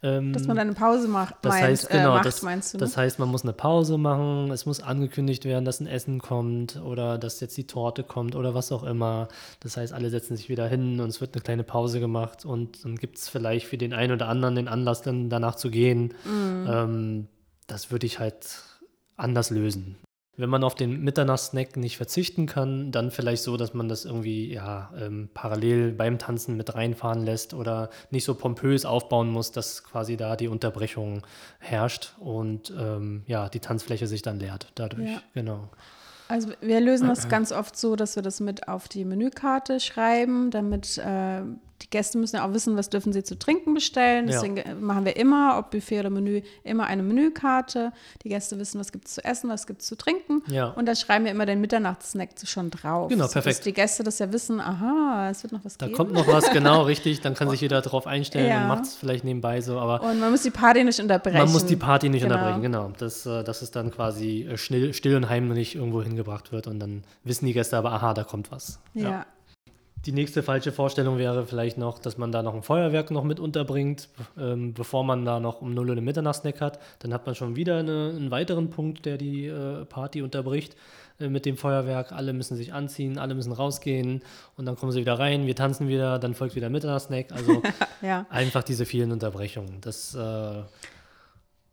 Ähm, 0.00 0.32
dass 0.32 0.46
man 0.46 0.56
eine 0.58 0.74
Pause 0.74 1.08
macht, 1.08 1.34
das 1.42 1.54
meint, 1.54 1.64
heißt, 1.64 1.90
genau, 1.90 2.10
äh, 2.10 2.14
macht, 2.14 2.26
das, 2.26 2.42
meinst 2.42 2.72
du? 2.72 2.78
Ne? 2.78 2.80
Das 2.82 2.96
heißt, 2.96 3.18
man 3.18 3.28
muss 3.28 3.42
eine 3.42 3.52
Pause 3.52 3.98
machen, 3.98 4.52
es 4.52 4.64
muss 4.64 4.80
angekündigt 4.80 5.44
werden, 5.44 5.64
dass 5.64 5.80
ein 5.80 5.88
Essen 5.88 6.20
kommt 6.20 6.80
oder 6.80 7.18
dass 7.18 7.40
jetzt 7.40 7.56
die 7.56 7.66
Torte 7.66 8.04
kommt 8.04 8.36
oder 8.36 8.54
was 8.54 8.70
auch 8.70 8.84
immer. 8.84 9.26
Das 9.58 9.76
heißt, 9.76 9.92
alle 9.92 10.10
setzen 10.10 10.36
sich 10.36 10.48
wieder 10.48 10.68
hin 10.68 11.00
und 11.00 11.08
es 11.08 11.20
wird 11.20 11.34
eine 11.34 11.42
kleine 11.42 11.64
Pause 11.64 11.98
gemacht 11.98 12.44
und 12.44 12.84
dann 12.84 12.94
gibt 12.94 13.18
es 13.18 13.28
vielleicht 13.28 13.66
für 13.66 13.76
den 13.76 13.92
einen 13.92 14.12
oder 14.12 14.28
anderen 14.28 14.54
den 14.54 14.68
Anlass, 14.68 15.02
dann 15.02 15.30
danach 15.30 15.56
zu 15.56 15.68
gehen. 15.68 16.14
Mhm. 16.24 16.66
Ähm, 16.70 17.26
das 17.68 17.92
würde 17.92 18.06
ich 18.06 18.18
halt 18.18 18.64
anders 19.16 19.50
lösen. 19.50 19.96
Wenn 20.36 20.50
man 20.50 20.62
auf 20.62 20.76
den 20.76 21.02
Mitternachtssnack 21.02 21.76
nicht 21.76 21.96
verzichten 21.96 22.46
kann, 22.46 22.92
dann 22.92 23.10
vielleicht 23.10 23.42
so, 23.42 23.56
dass 23.56 23.74
man 23.74 23.88
das 23.88 24.04
irgendwie 24.04 24.52
ja, 24.52 24.92
ähm, 24.96 25.30
parallel 25.34 25.90
beim 25.90 26.18
Tanzen 26.18 26.56
mit 26.56 26.76
reinfahren 26.76 27.24
lässt 27.24 27.54
oder 27.54 27.90
nicht 28.10 28.24
so 28.24 28.34
pompös 28.34 28.84
aufbauen 28.84 29.30
muss, 29.30 29.50
dass 29.50 29.82
quasi 29.82 30.16
da 30.16 30.36
die 30.36 30.46
Unterbrechung 30.46 31.26
herrscht 31.58 32.14
und 32.20 32.72
ähm, 32.78 33.24
ja, 33.26 33.48
die 33.48 33.58
Tanzfläche 33.58 34.06
sich 34.06 34.22
dann 34.22 34.38
leert 34.38 34.70
dadurch. 34.76 35.10
Ja. 35.10 35.22
Genau. 35.34 35.70
Also 36.28 36.50
wir 36.60 36.80
lösen 36.80 37.08
das 37.08 37.28
ganz 37.28 37.50
oft 37.50 37.76
so, 37.76 37.96
dass 37.96 38.14
wir 38.14 38.22
das 38.22 38.38
mit 38.38 38.68
auf 38.68 38.86
die 38.86 39.04
Menükarte 39.04 39.80
schreiben, 39.80 40.52
damit 40.52 40.98
äh, 40.98 41.42
die 41.82 41.90
Gäste 41.90 42.18
müssen 42.18 42.36
ja 42.36 42.46
auch 42.46 42.52
wissen, 42.52 42.76
was 42.76 42.90
dürfen 42.90 43.12
sie 43.12 43.22
zu 43.22 43.38
trinken 43.38 43.74
bestellen. 43.74 44.26
Deswegen 44.26 44.56
ja. 44.56 44.74
machen 44.80 45.04
wir 45.04 45.16
immer, 45.16 45.58
ob 45.58 45.70
Buffet 45.70 46.00
oder 46.00 46.10
Menü, 46.10 46.42
immer 46.64 46.86
eine 46.86 47.02
Menükarte. 47.02 47.92
Die 48.22 48.28
Gäste 48.28 48.58
wissen, 48.58 48.80
was 48.80 48.90
gibt 48.90 49.06
es 49.06 49.14
zu 49.14 49.24
essen, 49.24 49.48
was 49.48 49.66
gibt 49.66 49.82
es 49.82 49.88
zu 49.88 49.96
trinken. 49.96 50.42
Ja. 50.48 50.68
Und 50.68 50.86
da 50.86 50.94
schreiben 50.94 51.24
wir 51.24 51.32
immer 51.32 51.46
den 51.46 51.60
Mitternachtssnack 51.60 52.30
schon 52.44 52.70
drauf. 52.70 53.08
Genau, 53.08 53.28
perfekt. 53.28 53.58
Dass 53.58 53.64
die 53.64 53.72
Gäste 53.72 54.02
das 54.02 54.18
ja 54.18 54.32
wissen, 54.32 54.60
aha, 54.60 55.28
es 55.30 55.42
wird 55.42 55.52
noch 55.52 55.64
was 55.64 55.78
da 55.78 55.86
geben. 55.86 55.96
Da 55.96 56.04
kommt 56.04 56.14
noch 56.14 56.26
was, 56.26 56.50
genau, 56.50 56.82
richtig. 56.82 57.20
Dann 57.20 57.34
kann 57.34 57.48
sich 57.50 57.60
jeder 57.68 57.80
darauf 57.80 58.06
einstellen 58.06 58.48
ja. 58.48 58.62
und 58.62 58.68
macht 58.68 58.84
es 58.84 58.94
vielleicht 58.96 59.24
nebenbei 59.24 59.60
so. 59.60 59.78
Aber 59.78 60.02
und 60.02 60.18
man 60.18 60.30
muss 60.30 60.42
die 60.42 60.50
Party 60.50 60.82
nicht 60.82 61.00
unterbrechen. 61.00 61.38
Man 61.38 61.52
muss 61.52 61.66
die 61.66 61.76
Party 61.76 62.08
nicht 62.08 62.22
genau. 62.22 62.34
unterbrechen, 62.34 62.62
genau. 62.62 62.92
Dass, 62.98 63.24
äh, 63.26 63.44
dass 63.44 63.62
es 63.62 63.70
dann 63.70 63.90
quasi 63.90 64.48
äh, 64.50 64.56
still, 64.56 64.92
still 64.94 65.16
und 65.16 65.28
heimlich 65.28 65.76
irgendwo 65.76 66.02
hingebracht 66.02 66.50
wird 66.52 66.66
und 66.66 66.80
dann 66.80 67.04
wissen 67.24 67.46
die 67.46 67.52
Gäste 67.52 67.76
aber, 67.76 67.92
aha, 67.92 68.14
da 68.14 68.24
kommt 68.24 68.50
was. 68.50 68.80
ja. 68.94 69.24
Die 70.08 70.14
nächste 70.14 70.42
falsche 70.42 70.72
Vorstellung 70.72 71.18
wäre 71.18 71.46
vielleicht 71.46 71.76
noch, 71.76 71.98
dass 71.98 72.16
man 72.16 72.32
da 72.32 72.42
noch 72.42 72.54
ein 72.54 72.62
Feuerwerk 72.62 73.10
noch 73.10 73.24
mit 73.24 73.38
unterbringt, 73.38 74.08
ähm, 74.38 74.72
bevor 74.72 75.04
man 75.04 75.26
da 75.26 75.38
noch 75.38 75.60
um 75.60 75.74
0 75.74 75.86
Uhr 75.86 75.96
einen 75.96 76.04
Mitternachtssnack 76.06 76.62
hat. 76.62 76.78
Dann 77.00 77.12
hat 77.12 77.26
man 77.26 77.34
schon 77.34 77.56
wieder 77.56 77.76
eine, 77.76 78.14
einen 78.16 78.30
weiteren 78.30 78.70
Punkt, 78.70 79.04
der 79.04 79.18
die 79.18 79.48
äh, 79.48 79.84
Party 79.84 80.22
unterbricht 80.22 80.76
äh, 81.20 81.28
mit 81.28 81.44
dem 81.44 81.58
Feuerwerk. 81.58 82.12
Alle 82.12 82.32
müssen 82.32 82.56
sich 82.56 82.72
anziehen, 82.72 83.18
alle 83.18 83.34
müssen 83.34 83.52
rausgehen 83.52 84.22
und 84.56 84.64
dann 84.64 84.76
kommen 84.76 84.92
sie 84.92 85.00
wieder 85.02 85.18
rein, 85.18 85.46
wir 85.46 85.54
tanzen 85.54 85.88
wieder, 85.88 86.18
dann 86.18 86.32
folgt 86.32 86.56
wieder 86.56 86.70
Mitternachtssnack. 86.70 87.30
Also 87.32 87.60
ja. 88.00 88.24
einfach 88.30 88.62
diese 88.62 88.86
vielen 88.86 89.12
Unterbrechungen. 89.12 89.82
Das 89.82 90.14
äh, 90.14 90.62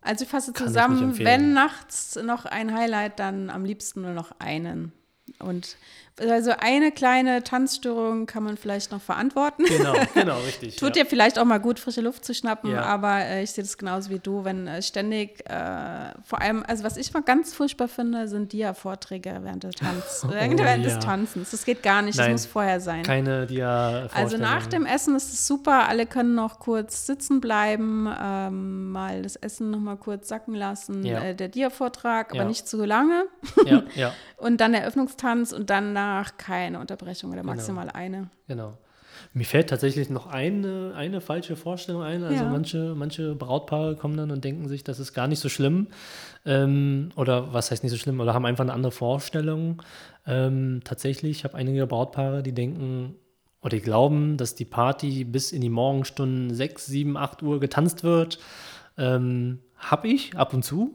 also 0.01 0.25
ich 0.25 0.29
fasse 0.29 0.51
zusammen, 0.51 1.13
ich 1.13 1.23
wenn 1.23 1.53
nachts 1.53 2.19
noch 2.21 2.43
ein 2.43 2.75
Highlight, 2.77 3.17
dann 3.17 3.49
am 3.49 3.63
liebsten 3.63 4.01
nur 4.01 4.11
noch 4.11 4.33
einen 4.39 4.91
und 5.39 5.77
also 6.17 6.51
eine 6.57 6.91
kleine 6.91 7.43
Tanzstörung 7.43 8.25
kann 8.25 8.43
man 8.43 8.55
vielleicht 8.55 8.91
noch 8.91 9.01
verantworten. 9.01 9.65
Genau, 9.65 9.93
genau, 10.13 10.37
richtig. 10.39 10.77
Tut 10.77 10.95
ja. 10.95 11.03
dir 11.03 11.09
vielleicht 11.09 11.37
auch 11.37 11.43
mal 11.45 11.59
gut, 11.59 11.77
frische 11.79 12.01
Luft 12.01 12.23
zu 12.23 12.33
schnappen, 12.33 12.71
Ja. 12.71 12.83
aber 12.83 13.17
äh, 13.19 13.43
ich 13.43 13.51
sehe 13.51 13.63
das 13.63 13.77
genauso 13.77 14.09
wie 14.09 14.19
du, 14.19 14.45
wenn 14.45 14.67
äh, 14.67 14.81
ständig, 14.81 15.41
äh, 15.49 16.11
vor 16.23 16.41
allem, 16.41 16.63
also 16.67 16.83
was 16.85 16.95
ich 16.95 17.13
mal 17.13 17.21
ganz 17.23 17.53
furchtbar 17.53 17.89
finde, 17.89 18.27
sind 18.29 18.53
Dia-Vorträge 18.53 19.39
während, 19.41 19.63
der 19.63 19.71
Tanz, 19.71 20.25
während 20.29 20.61
Oh, 20.61 20.63
während 20.63 20.85
ja. 20.85 20.95
des 20.95 21.03
Tanzens. 21.03 21.51
Das 21.51 21.65
geht 21.65 21.83
gar 21.83 22.01
nicht, 22.01 22.17
das 22.17 22.25
Nein, 22.25 22.31
muss 22.33 22.45
vorher 22.45 22.79
sein. 22.79 23.03
Keine 23.03 23.45
dia 23.45 24.07
Also 24.13 24.37
nach 24.37 24.67
dem 24.67 24.85
Essen 24.85 25.15
ist 25.15 25.33
es 25.33 25.45
super, 25.47 25.89
alle 25.89 26.05
können 26.05 26.33
noch 26.35 26.59
kurz 26.59 27.05
sitzen 27.05 27.41
bleiben, 27.41 28.09
ähm, 28.21 28.91
mal 28.91 29.21
das 29.21 29.35
Essen 29.35 29.69
noch 29.71 29.79
mal 29.79 29.97
kurz 29.97 30.29
sacken 30.29 30.55
lassen, 30.55 31.03
äh, 31.05 31.35
der 31.35 31.49
Dia-Vortrag, 31.49 32.33
aber 32.33 32.45
nicht 32.45 32.69
zu 32.69 32.85
lange. 32.85 33.25
Ja, 33.65 33.83
ja, 33.95 34.13
Und 34.37 34.61
dann 34.61 34.73
der 34.73 34.81
Eröffnungstanz 34.81 35.51
und 35.53 35.69
danach 36.05 36.37
keine 36.37 36.79
Unterbrechung 36.79 37.31
oder 37.31 37.43
maximal 37.43 37.89
eine. 37.89 38.29
genau. 38.47 38.77
Mir 39.33 39.45
fällt 39.45 39.69
tatsächlich 39.69 40.09
noch 40.09 40.27
eine, 40.27 40.93
eine 40.95 41.21
falsche 41.21 41.55
Vorstellung 41.55 42.01
ein. 42.03 42.23
Also 42.23 42.43
Ja. 42.43 42.49
manche, 42.49 42.93
manche 42.95 43.33
Brautpaare 43.33 43.95
kommen 43.95 44.17
dann 44.17 44.29
und 44.29 44.43
denken 44.43 44.67
sich, 44.67 44.83
das 44.83 44.99
ist 44.99 45.13
gar 45.13 45.27
nicht 45.27 45.39
so 45.39 45.47
schlimm. 45.47 45.87
Ähm, 46.45 47.09
oder 47.15 47.53
was 47.53 47.71
heißt 47.71 47.81
nicht 47.83 47.93
so 47.93 47.97
schlimm? 47.97 48.19
Oder 48.19 48.33
haben 48.33 48.45
einfach 48.45 48.63
eine 48.65 48.73
andere 48.73 48.91
Vorstellung. 48.91 49.81
Ähm, 50.27 50.81
tatsächlich, 50.83 51.37
ich 51.37 51.43
habe 51.45 51.55
einige 51.55 51.87
Brautpaare, 51.87 52.43
die 52.43 52.51
denken 52.51 53.15
oder 53.61 53.77
die 53.77 53.81
glauben, 53.81 54.35
dass 54.35 54.53
die 54.53 54.65
Party 54.65 55.23
bis 55.23 55.53
in 55.53 55.61
die 55.61 55.69
Morgenstunden 55.69 56.53
6, 56.53 56.85
7, 56.85 57.15
8 57.17 57.41
Uhr 57.41 57.59
getanzt 57.61 58.03
wird. 58.03 58.37
Ähm, 58.97 59.59
hab 59.77 60.03
ich 60.03 60.35
ab 60.37 60.53
und 60.53 60.63
zu, 60.63 60.93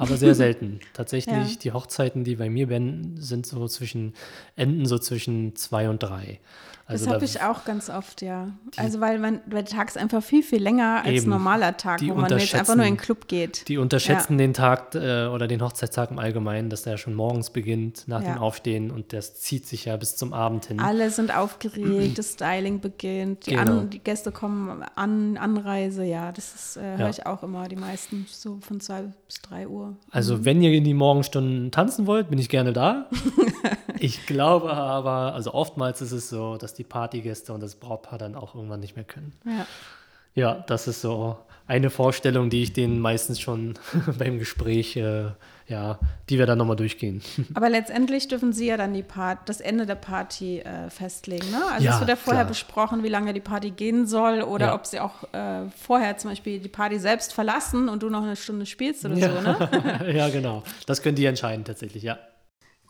aber 0.00 0.16
sehr 0.16 0.34
selten. 0.34 0.80
Tatsächlich, 0.94 1.34
Ja. 1.54 1.58
die 1.62 1.72
Hochzeiten, 1.72 2.24
die 2.24 2.36
bei 2.36 2.50
mir 2.50 2.68
werden, 2.68 3.16
sind 3.16 3.46
so 3.46 3.66
zwischen, 3.68 4.14
enden 4.56 4.86
so 4.86 4.98
zwischen 4.98 5.54
zwei 5.56 5.88
und 5.88 6.02
drei. 6.02 6.40
Also 6.90 7.04
das 7.06 7.14
habe 7.14 7.26
da- 7.26 7.30
ich 7.32 7.40
auch 7.42 7.64
ganz 7.64 7.88
oft, 7.90 8.22
ja. 8.22 8.48
also 8.76 9.00
weil 9.00 9.18
man, 9.18 9.40
weil 9.46 9.62
der 9.64 9.76
Tag 9.76 9.88
ist 9.88 9.96
einfach 9.98 10.22
viel, 10.22 10.42
viel 10.42 10.62
länger 10.62 11.02
als 11.04 11.22
Eben. 11.22 11.26
ein 11.26 11.30
normaler 11.30 11.76
Tag, 11.76 12.00
wo 12.02 12.14
man 12.14 12.30
jetzt 12.38 12.54
einfach 12.54 12.76
nur 12.76 12.84
in 12.84 12.94
den 12.94 13.00
Club 13.00 13.28
geht. 13.28 13.68
Die 13.68 13.78
unterschätzen 13.78 14.38
den 14.38 14.52
Tag 14.54 14.94
äh, 14.94 15.26
oder 15.26 15.46
den 15.46 15.62
Hochzeitstag 15.62 16.10
im 16.10 16.18
Allgemeinen, 16.18 16.68
dass 16.70 16.82
der 16.82 16.96
schon 16.96 17.14
morgens 17.14 17.50
beginnt, 17.50 18.04
nach 18.08 18.22
Ja. 18.22 18.34
dem 18.34 18.38
Aufstehen 18.38 18.90
und 18.90 19.12
das 19.12 19.40
zieht 19.40 19.66
sich 19.66 19.84
ja 19.86 19.96
bis 19.96 20.16
zum 20.16 20.32
Abend 20.32 20.66
hin. 20.66 20.80
Alle 20.80 21.10
sind 21.10 21.34
aufgeregt, 21.34 22.16
das 22.18 22.32
Styling 22.32 22.80
beginnt, 22.80 23.46
die, 23.46 23.50
Genau. 23.56 23.78
an, 23.80 23.90
die 23.90 23.98
Gäste 24.00 24.32
kommen 24.32 24.82
an, 24.96 25.36
Anreise, 25.36 26.04
ja, 26.04 26.32
das 26.32 26.54
ist, 26.54 26.76
äh, 26.76 26.80
höre 26.96 26.98
Ja. 27.00 27.10
ich 27.10 27.26
auch 27.26 27.42
immer, 27.42 27.68
die 27.68 27.76
meisten 27.76 28.26
so 28.28 28.58
von 28.60 28.80
zwei 28.80 29.02
bis 29.26 29.40
drei 29.42 29.68
Uhr. 29.68 29.96
Also 30.10 30.44
wenn 30.44 30.60
ihr 30.62 30.72
in 30.72 30.84
die 30.84 30.94
Morgenstunden 30.94 31.70
tanzen 31.70 32.06
wollt, 32.06 32.30
bin 32.30 32.38
ich 32.38 32.48
gerne 32.48 32.72
da. 32.72 33.06
ich 33.98 34.26
glaube 34.26 34.72
aber, 34.72 35.34
also 35.34 35.52
oftmals 35.54 36.00
ist 36.02 36.12
es 36.12 36.28
so, 36.28 36.56
dass 36.56 36.74
die 36.74 36.79
Partygäste 36.84 37.52
und 37.52 37.60
das 37.62 37.74
Brautpaar 37.76 38.18
dann 38.18 38.34
auch 38.34 38.54
irgendwann 38.54 38.80
nicht 38.80 38.96
mehr 38.96 39.04
können. 39.04 39.32
Ja. 39.44 39.66
Ja, 40.36 40.64
das 40.68 40.86
ist 40.86 41.00
so 41.00 41.38
eine 41.66 41.90
Vorstellung, 41.90 42.50
die 42.50 42.62
ich 42.62 42.72
denen 42.72 43.00
meistens 43.00 43.40
schon 43.40 43.74
beim 44.18 44.38
Gespräch, 44.38 44.96
äh, 44.96 45.24
ja, 45.66 45.98
die 46.28 46.38
wir 46.38 46.46
dann 46.46 46.58
nochmal 46.58 46.76
durchgehen. 46.76 47.20
Aber 47.54 47.68
letztendlich 47.68 48.28
dürfen 48.28 48.52
Sie 48.52 48.66
ja 48.66 48.76
dann 48.76 48.94
die 48.94 49.02
Part, 49.02 49.48
das 49.48 49.60
Ende 49.60 49.86
der 49.86 49.96
Party 49.96 50.60
äh, 50.60 50.88
festlegen. 50.88 51.50
Ne? 51.50 51.60
Also 51.72 51.84
Ja, 51.84 51.94
es 51.94 52.00
wird 52.00 52.10
ja 52.10 52.16
vorher 52.16 52.42
klar. 52.42 52.48
besprochen, 52.48 53.02
wie 53.02 53.08
lange 53.08 53.32
die 53.32 53.40
Party 53.40 53.70
gehen 53.72 54.06
soll 54.06 54.42
oder 54.42 54.66
Ja. 54.66 54.74
ob 54.74 54.86
Sie 54.86 55.00
auch 55.00 55.24
äh, 55.32 55.68
vorher 55.76 56.16
zum 56.16 56.30
Beispiel 56.30 56.60
die 56.60 56.68
Party 56.68 56.98
selbst 57.00 57.32
verlassen 57.32 57.88
und 57.88 58.02
du 58.04 58.08
noch 58.08 58.22
eine 58.22 58.36
Stunde 58.36 58.66
spielst 58.66 59.04
oder 59.04 59.16
so. 59.16 59.20
Ne? 59.40 60.12
ja, 60.16 60.28
genau. 60.28 60.62
Das 60.86 61.02
können 61.02 61.16
die 61.16 61.24
entscheiden 61.24 61.64
tatsächlich, 61.64 62.04
ja. 62.04 62.18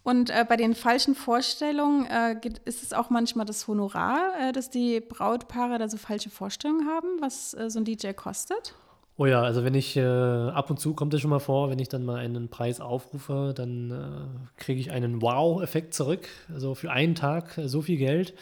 Und 0.03 0.31
äh, 0.31 0.45
bei 0.49 0.57
den 0.57 0.75
falschen 0.75 1.15
Vorstellungen 1.15 2.07
äh, 2.07 2.37
ist 2.65 2.83
es 2.83 2.93
auch 2.93 3.11
manchmal 3.11 3.45
das 3.45 3.69
Honorar, 3.69 4.33
äh, 4.41 4.53
dass 4.53 4.71
die 4.71 5.01
Brautpaare 5.01 5.79
da 5.79 5.89
so 5.89 5.99
falsche 5.99 6.31
Vorstellungen 6.31 6.89
haben, 6.89 7.09
was 7.21 7.55
äh, 7.55 7.69
so 7.69 7.81
ein 7.81 7.85
DJ 7.85 8.13
kostet. 8.13 8.75
Oh 9.19 9.27
ja, 9.27 9.43
also 9.43 9.65
wenn 9.65 9.75
ich 9.75 9.99
äh, 9.99 10.03
ab 10.03 10.71
und 10.71 10.81
zu 10.81 10.95
kommt 10.95 11.13
es 11.13 11.21
schon 11.21 11.29
mal 11.29 11.41
vor, 11.41 11.69
wenn 11.69 11.79
ich 11.79 11.91
dann 11.91 12.07
mal 12.07 12.17
einen 12.17 12.49
Preis 12.49 12.81
aufrufe, 12.81 13.53
dann 13.55 13.91
äh, 13.91 14.59
kriege 14.59 14.81
ich 14.81 14.93
einen 14.93 15.21
Wow-Effekt 15.21 15.93
zurück. 15.93 16.27
Also 16.51 16.75
für 16.75 16.91
einen 16.91 17.15
Tag 17.15 17.61
so 17.67 17.83
viel 17.83 17.99
Geld. 17.99 18.33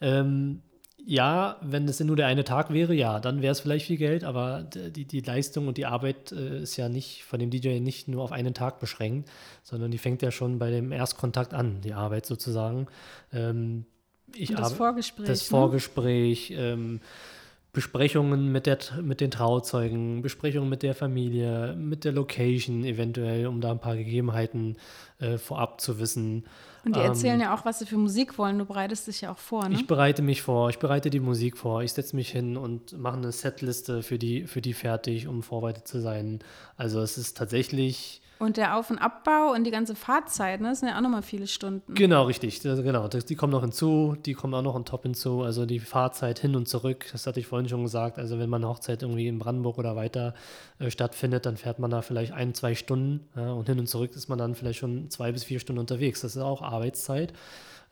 Ähm, 0.00 0.62
ja, 1.06 1.56
wenn 1.60 1.86
es 1.86 2.00
nur 2.00 2.16
der 2.16 2.26
eine 2.26 2.44
Tag 2.44 2.72
wäre, 2.72 2.94
ja, 2.94 3.20
dann 3.20 3.42
wäre 3.42 3.52
es 3.52 3.60
vielleicht 3.60 3.86
viel 3.86 3.98
Geld, 3.98 4.24
aber 4.24 4.62
die, 4.62 5.04
die 5.04 5.20
Leistung 5.20 5.68
und 5.68 5.76
die 5.76 5.86
Arbeit 5.86 6.32
äh, 6.32 6.62
ist 6.62 6.76
ja 6.76 6.88
nicht 6.88 7.24
von 7.24 7.38
dem 7.38 7.50
DJ 7.50 7.80
nicht 7.80 8.08
nur 8.08 8.22
auf 8.22 8.32
einen 8.32 8.54
Tag 8.54 8.80
beschränkt, 8.80 9.30
sondern 9.62 9.90
die 9.90 9.98
fängt 9.98 10.22
ja 10.22 10.30
schon 10.30 10.58
bei 10.58 10.70
dem 10.70 10.92
Erstkontakt 10.92 11.52
an, 11.52 11.80
die 11.82 11.92
Arbeit 11.92 12.24
sozusagen. 12.24 12.86
Ähm, 13.32 13.84
ich 14.34 14.50
Und 14.50 14.60
das 14.60 14.72
Vorgespräch. 14.72 15.26
das 15.26 15.42
ne? 15.42 15.58
Vorgespräch, 15.58 16.52
ähm, 16.56 17.00
Besprechungen 17.74 18.50
mit, 18.52 18.64
der, 18.64 18.78
mit 19.02 19.20
den 19.20 19.30
Trauzeugen, 19.30 20.22
Besprechungen 20.22 20.70
mit 20.70 20.82
der 20.82 20.94
Familie, 20.94 21.74
mit 21.76 22.04
der 22.04 22.12
Location 22.12 22.84
eventuell, 22.84 23.46
um 23.46 23.60
da 23.60 23.72
ein 23.72 23.80
paar 23.80 23.96
Gegebenheiten 23.96 24.76
äh, 25.18 25.36
vorab 25.36 25.80
zu 25.80 25.98
wissen. 25.98 26.44
Und 26.84 26.96
die 26.96 27.00
Ähm, 27.00 27.06
erzählen 27.06 27.40
ja 27.40 27.54
auch, 27.54 27.64
was 27.64 27.80
sie 27.80 27.86
für 27.86 27.98
Musik 27.98 28.38
wollen. 28.38 28.58
Du 28.58 28.64
bereitest 28.64 29.08
dich 29.08 29.22
ja 29.22 29.32
auch 29.32 29.38
vor, 29.38 29.68
ne? 29.68 29.74
Ich 29.74 29.86
bereite 29.86 30.22
mich 30.22 30.40
vor, 30.40 30.70
ich 30.70 30.78
bereite 30.78 31.10
die 31.10 31.20
Musik 31.20 31.58
vor, 31.58 31.82
ich 31.82 31.92
setze 31.92 32.16
mich 32.16 32.30
hin 32.30 32.56
und 32.56 32.96
mache 32.96 33.16
eine 33.16 33.32
Setliste 33.32 34.02
für 34.02 34.18
die, 34.18 34.46
für 34.46 34.60
die 34.62 34.72
fertig, 34.72 35.26
um 35.26 35.42
vorbereitet 35.42 35.88
zu 35.88 36.00
sein. 36.00 36.38
Also 36.76 37.00
es 37.00 37.18
ist 37.18 37.36
tatsächlich 37.36 38.22
Und 38.38 38.56
der 38.56 38.76
Auf- 38.76 38.90
und 38.90 38.98
Abbau 38.98 39.52
und 39.52 39.64
die 39.64 39.70
ganze 39.70 39.94
Fahrzeit, 39.94 40.60
ne? 40.60 40.70
Das 40.70 40.80
sind 40.80 40.88
ja 40.88 40.96
auch 40.96 41.00
nochmal 41.00 41.22
viele 41.22 41.46
Stunden. 41.46 41.94
Genau, 41.94 42.24
richtig. 42.24 42.60
Das, 42.60 42.82
genau, 42.82 43.06
das, 43.06 43.24
die 43.24 43.36
kommen 43.36 43.52
noch 43.52 43.62
hinzu, 43.62 44.16
die 44.26 44.34
kommen 44.34 44.54
auch 44.54 44.62
noch 44.62 44.74
on 44.74 44.84
top 44.84 45.04
hinzu. 45.04 45.42
Also 45.42 45.66
die 45.66 45.78
Fahrzeit 45.78 46.40
hin 46.40 46.56
und 46.56 46.68
zurück, 46.68 47.06
das 47.12 47.26
hatte 47.26 47.38
ich 47.40 47.46
vorhin 47.46 47.68
schon 47.68 47.82
gesagt. 47.82 48.18
Also 48.18 48.38
wenn 48.38 48.50
man 48.50 48.62
eine 48.62 48.70
Hochzeit 48.70 49.02
irgendwie 49.02 49.28
in 49.28 49.38
Brandenburg 49.38 49.78
oder 49.78 49.94
weiter 49.94 50.34
äh, 50.78 50.90
stattfindet, 50.90 51.46
dann 51.46 51.56
fährt 51.56 51.78
man 51.78 51.90
da 51.90 52.02
vielleicht 52.02 52.32
ein, 52.32 52.54
zwei 52.54 52.74
Stunden 52.74 53.28
ja, 53.36 53.52
und 53.52 53.68
hin 53.68 53.78
und 53.78 53.86
zurück 53.86 54.10
ist 54.14 54.28
man 54.28 54.38
dann 54.38 54.54
vielleicht 54.54 54.80
schon 54.80 55.10
zwei 55.10 55.30
bis 55.30 55.44
vier 55.44 55.60
Stunden 55.60 55.80
unterwegs. 55.80 56.22
Das 56.22 56.34
ist 56.34 56.42
auch 56.42 56.60
Arbeitszeit. 56.62 57.32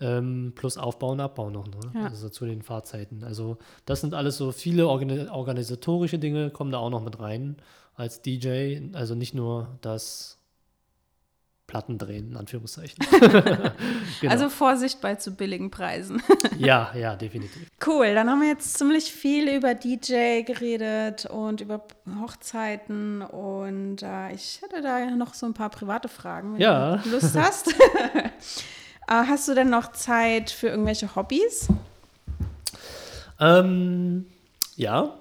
Ähm, 0.00 0.52
plus 0.56 0.78
Aufbau 0.78 1.12
und 1.12 1.20
Abbau 1.20 1.50
noch, 1.50 1.68
ne? 1.68 1.78
Ja. 1.94 2.06
also 2.06 2.28
zu 2.28 2.44
den 2.44 2.62
Fahrzeiten. 2.62 3.22
Also 3.22 3.58
das 3.86 4.00
sind 4.00 4.14
alles 4.14 4.36
so 4.36 4.50
viele 4.50 4.88
organi 4.88 5.28
organisatorische 5.28 6.18
Dinge, 6.18 6.50
kommen 6.50 6.72
da 6.72 6.78
auch 6.78 6.90
noch 6.90 7.04
mit 7.04 7.20
rein 7.20 7.56
als 7.96 8.22
DJ. 8.22 8.78
Also 8.94 9.14
nicht 9.14 9.34
nur 9.34 9.68
das 9.80 10.38
Platten 11.66 11.96
drehen, 11.98 12.30
in 12.32 12.36
Anführungszeichen. 12.36 12.98
Genau. 14.20 14.34
Also 14.34 14.50
Vorsicht 14.50 15.00
bei 15.00 15.16
zu 15.16 15.32
billigen 15.32 15.70
Preisen. 15.70 16.22
Ja, 16.58 16.92
ja, 16.94 17.16
definitiv. 17.16 17.66
Cool, 17.84 18.14
dann 18.14 18.28
haben 18.30 18.40
wir 18.40 18.48
jetzt 18.48 18.74
ziemlich 18.78 19.10
viel 19.10 19.48
über 19.48 19.74
DJ 19.74 20.42
geredet 20.42 21.26
und 21.26 21.60
über 21.60 21.82
Hochzeiten 22.20 23.22
und 23.22 24.02
äh, 24.02 24.32
ich 24.32 24.60
hätte 24.62 24.80
da 24.82 25.06
noch 25.16 25.34
so 25.34 25.46
ein 25.46 25.54
paar 25.54 25.70
private 25.70 26.08
Fragen, 26.08 26.54
wenn 26.54 26.60
Ja. 26.60 26.98
du 26.98 27.08
Lust 27.10 27.34
hast. 27.36 27.68
äh, 27.72 28.24
hast 29.08 29.48
du 29.48 29.54
denn 29.54 29.70
noch 29.70 29.90
Zeit 29.92 30.50
für 30.50 30.68
irgendwelche 30.68 31.16
Hobbys? 31.16 31.66
Ähm, 33.40 34.26
ja, 34.76 35.14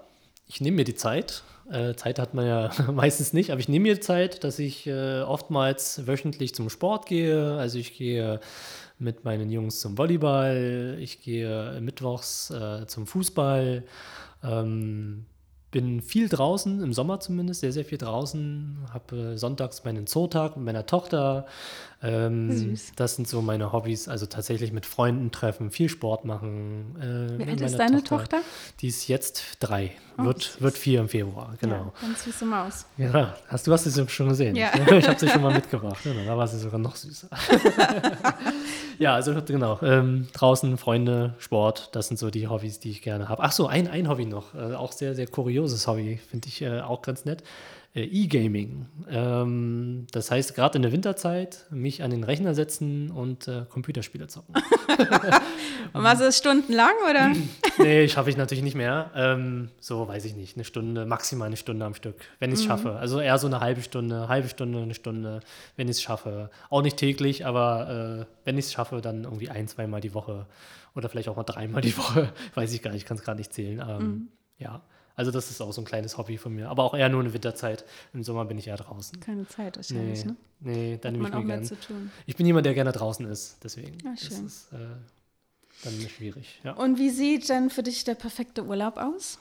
ich 0.48 0.62
nehme 0.62 0.78
mir 0.78 0.84
die 0.86 0.96
Zeit. 0.96 1.44
Äh, 1.72 1.96
Zeit 1.96 2.20
hat 2.20 2.34
man 2.34 2.46
ja 2.46 2.72
meistens 2.92 3.32
nicht, 3.34 3.52
aber 3.52 3.60
ich 3.62 3.70
nehme 3.70 3.84
mir 3.84 4.02
Zeit, 4.02 4.44
dass 4.44 4.60
ich 4.60 4.88
äh, 4.88 5.22
oftmals 5.22 6.06
wöchentlich 6.06 6.54
zum 6.54 6.70
Sport 6.70 7.06
gehe. 7.06 7.56
Also 7.56 7.78
ich 7.78 7.98
gehe 7.98 8.40
mit 9.00 9.24
meinen 9.24 9.50
Jungs 9.50 9.80
zum 9.80 9.98
Volleyball, 9.98 10.98
ich 11.00 11.22
gehe 11.22 11.80
mittwochs 11.80 12.52
äh, 12.52 12.86
zum 12.88 13.08
Fußball. 13.08 13.84
Ähm, 14.44 15.26
bin 15.72 16.02
viel 16.02 16.30
draußen, 16.30 16.84
im 16.84 16.94
Sommer 16.94 17.20
zumindest, 17.20 17.62
sehr, 17.62 17.72
sehr 17.72 17.86
viel 17.86 17.98
draußen. 17.98 18.78
Habe 18.94 19.16
äh, 19.16 19.38
sonntags 19.38 19.84
meinen 19.84 20.06
Zootag 20.06 20.58
mit 20.58 20.66
meiner 20.66 20.86
Tochter. 20.86 21.46
Ähm, 22.04 22.52
Süß. 22.52 22.94
Das 22.96 23.16
sind 23.16 23.28
so 23.28 23.42
meine 23.42 23.72
Hobbys. 23.72 24.08
Also 24.08 24.26
tatsächlich 24.26 24.72
mit 24.72 24.86
Freunden 24.86 25.32
treffen, 25.32 25.70
viel 25.72 25.88
Sport 25.88 26.26
machen. 26.26 26.96
Äh, 27.00 27.40
Wie 27.40 27.50
alt 27.50 27.62
ist 27.62 27.78
deine 27.78 28.04
Tochter? 28.04 28.42
Die 28.80 28.88
ist 28.88 29.08
jetzt 29.08 29.58
drei, 29.60 29.92
Oh, 30.18 30.26
wird, 30.26 30.42
süß. 30.42 30.62
wird 30.62 30.78
vier 30.78 31.00
im 31.00 31.10
Februar, 31.10 31.54
genau. 31.60 31.94
Ja, 32.02 32.08
ganz 32.08 32.24
süße 32.24 32.46
Maus. 32.46 32.86
Ja, 32.98 33.36
hast 33.48 33.68
du 33.68 33.72
hast 33.72 33.84
sie 33.86 34.08
schon 34.10 34.30
gesehen? 34.30 34.56
Ja. 34.56 34.72
Ich 34.92 35.08
habe 35.08 35.20
sie 35.20 35.28
schon 35.30 35.42
mal 35.42 35.54
mitgebracht. 35.54 35.98
Genau, 36.04 36.26
da 36.26 36.38
war 36.38 36.48
sie 36.48 36.60
sogar 36.60 36.80
noch 36.80 36.96
süßer. 36.96 37.28
ja, 39.00 39.16
also 39.16 39.34
genau. 39.46 39.80
Ähm, 39.82 40.28
draußen, 40.34 40.78
Freunde, 40.78 41.36
Sport, 41.40 41.90
das 41.94 42.08
sind 42.08 42.18
so 42.18 42.30
die 42.30 42.48
Hobbys, 42.48 42.80
die 42.80 42.90
ich 42.90 43.02
gerne 43.02 43.30
habe. 43.30 43.42
Ach 43.44 43.52
so, 43.52 43.68
ein, 43.68 43.88
ein 43.88 44.10
Hobby 44.10 44.26
noch. 44.26 44.54
Äh, 44.54 44.74
auch 44.74 44.92
sehr, 44.92 45.16
sehr 45.16 45.28
kurioses 45.62 45.88
Hobby, 45.88 46.18
finde 46.30 46.48
ich 46.48 46.62
äh, 46.62 46.82
auch 46.82 47.02
ganz 47.02 47.26
nett. 47.26 47.44
äh, 47.94 48.04
E-Gaming. 48.04 48.86
Ähm, 49.10 50.08
das 50.12 50.32
heißt, 50.32 50.56
gerade 50.56 50.78
in 50.78 50.82
der 50.82 50.94
Winterzeit 50.94 51.66
mich 51.72 52.04
an 52.04 52.10
den 52.10 52.24
Rechner 52.24 52.56
setzen 52.56 53.12
und 53.12 53.50
äh, 53.50 53.66
Computerspiele 53.70 54.28
zocken. 54.28 54.56
und 55.94 56.04
was 56.04 56.22
ist 56.22 56.38
stundenlang, 56.38 56.94
oder? 57.10 57.34
nee, 57.78 58.08
schaffe 58.08 58.30
ich 58.30 58.38
natürlich 58.38 58.64
nicht 58.64 58.76
mehr. 58.76 59.12
Ähm, 59.14 59.70
so, 59.82 60.08
weiß 60.08 60.24
ich 60.24 60.36
nicht, 60.36 60.56
eine 60.56 60.64
Stunde, 60.64 61.06
maximal 61.06 61.48
eine 61.48 61.58
Stunde 61.58 61.86
am 61.86 61.94
Stück, 61.94 62.16
wenn 62.40 62.52
ich 62.52 62.60
es 62.60 62.64
mhm. 62.64 62.70
schaffe. 62.70 62.96
Also 62.96 63.20
eher 63.20 63.38
so 63.38 63.48
eine 63.48 63.60
halbe 63.60 63.82
Stunde, 63.82 64.30
halbe 64.30 64.48
Stunde, 64.48 64.82
eine 64.82 64.96
Stunde, 64.96 65.42
wenn 65.76 65.90
ich 65.90 65.98
es 65.98 66.02
schaffe. 66.02 66.50
Auch 66.70 66.82
nicht 66.82 66.96
täglich, 66.96 67.46
aber 67.46 68.22
äh, 68.22 68.46
wenn 68.46 68.58
ich 68.58 68.66
es 68.66 68.72
schaffe, 68.72 69.02
dann 69.02 69.26
irgendwie 69.26 69.50
ein, 69.50 69.68
zweimal 69.68 70.00
die 70.00 70.14
Woche 70.14 70.48
oder 70.96 71.10
vielleicht 71.10 71.28
auch 71.28 71.36
mal 71.36 71.44
dreimal 71.44 71.82
die 71.82 71.98
Woche. 71.98 72.32
weiß 72.56 72.74
ich 72.74 72.82
gar 72.82 72.92
nicht, 72.92 73.06
kann 73.06 73.18
es 73.18 73.24
gar 73.24 73.36
nicht 73.36 73.54
zählen. 73.54 73.84
Ähm, 73.86 73.98
mhm. 73.98 74.28
Ja. 74.58 74.82
Also 75.16 75.32
das 75.32 75.52
ist 75.52 75.62
auch 75.62 75.72
so 75.72 75.82
ein 75.82 75.86
kleines 75.86 76.18
Hobby 76.18 76.38
von 76.38 76.54
mir. 76.54 76.70
Aber 76.70 76.84
auch 76.84 76.94
eher 76.94 77.10
nur 77.10 77.22
eine 77.22 77.34
Winterzeit. 77.34 77.86
Im 78.14 78.24
Sommer 78.24 78.46
bin 78.46 78.58
ich 78.58 78.68
eher 78.68 78.78
draußen. 78.78 79.20
Keine 79.20 79.48
Zeit 79.48 79.78
wahrscheinlich, 79.78 80.26
nee, 80.26 80.32
ne? 80.32 80.38
Nee, 80.60 81.00
dann 81.02 81.14
nehme 81.14 81.28
ich 81.28 81.34
mir 81.34 81.46
gerne. 81.46 81.70
Ich 82.26 82.36
bin 82.36 82.46
jemand, 82.46 82.66
der 82.66 82.74
gerne 82.74 82.92
draußen 82.92 83.26
ist, 83.28 83.58
deswegen. 83.64 83.98
Ja, 84.04 84.16
schön. 84.16 84.30
Das 84.30 84.40
ist 84.40 84.74
äh, 84.74 84.78
dann 85.84 86.10
schwierig. 86.10 86.60
Ja. 86.64 86.74
Und 86.74 86.98
wie 87.00 87.10
sieht 87.10 87.50
denn 87.50 87.70
für 87.70 87.84
dich 87.84 88.04
der 88.04 88.16
perfekte 88.16 88.64
Urlaub 88.64 88.98
aus? 88.98 89.40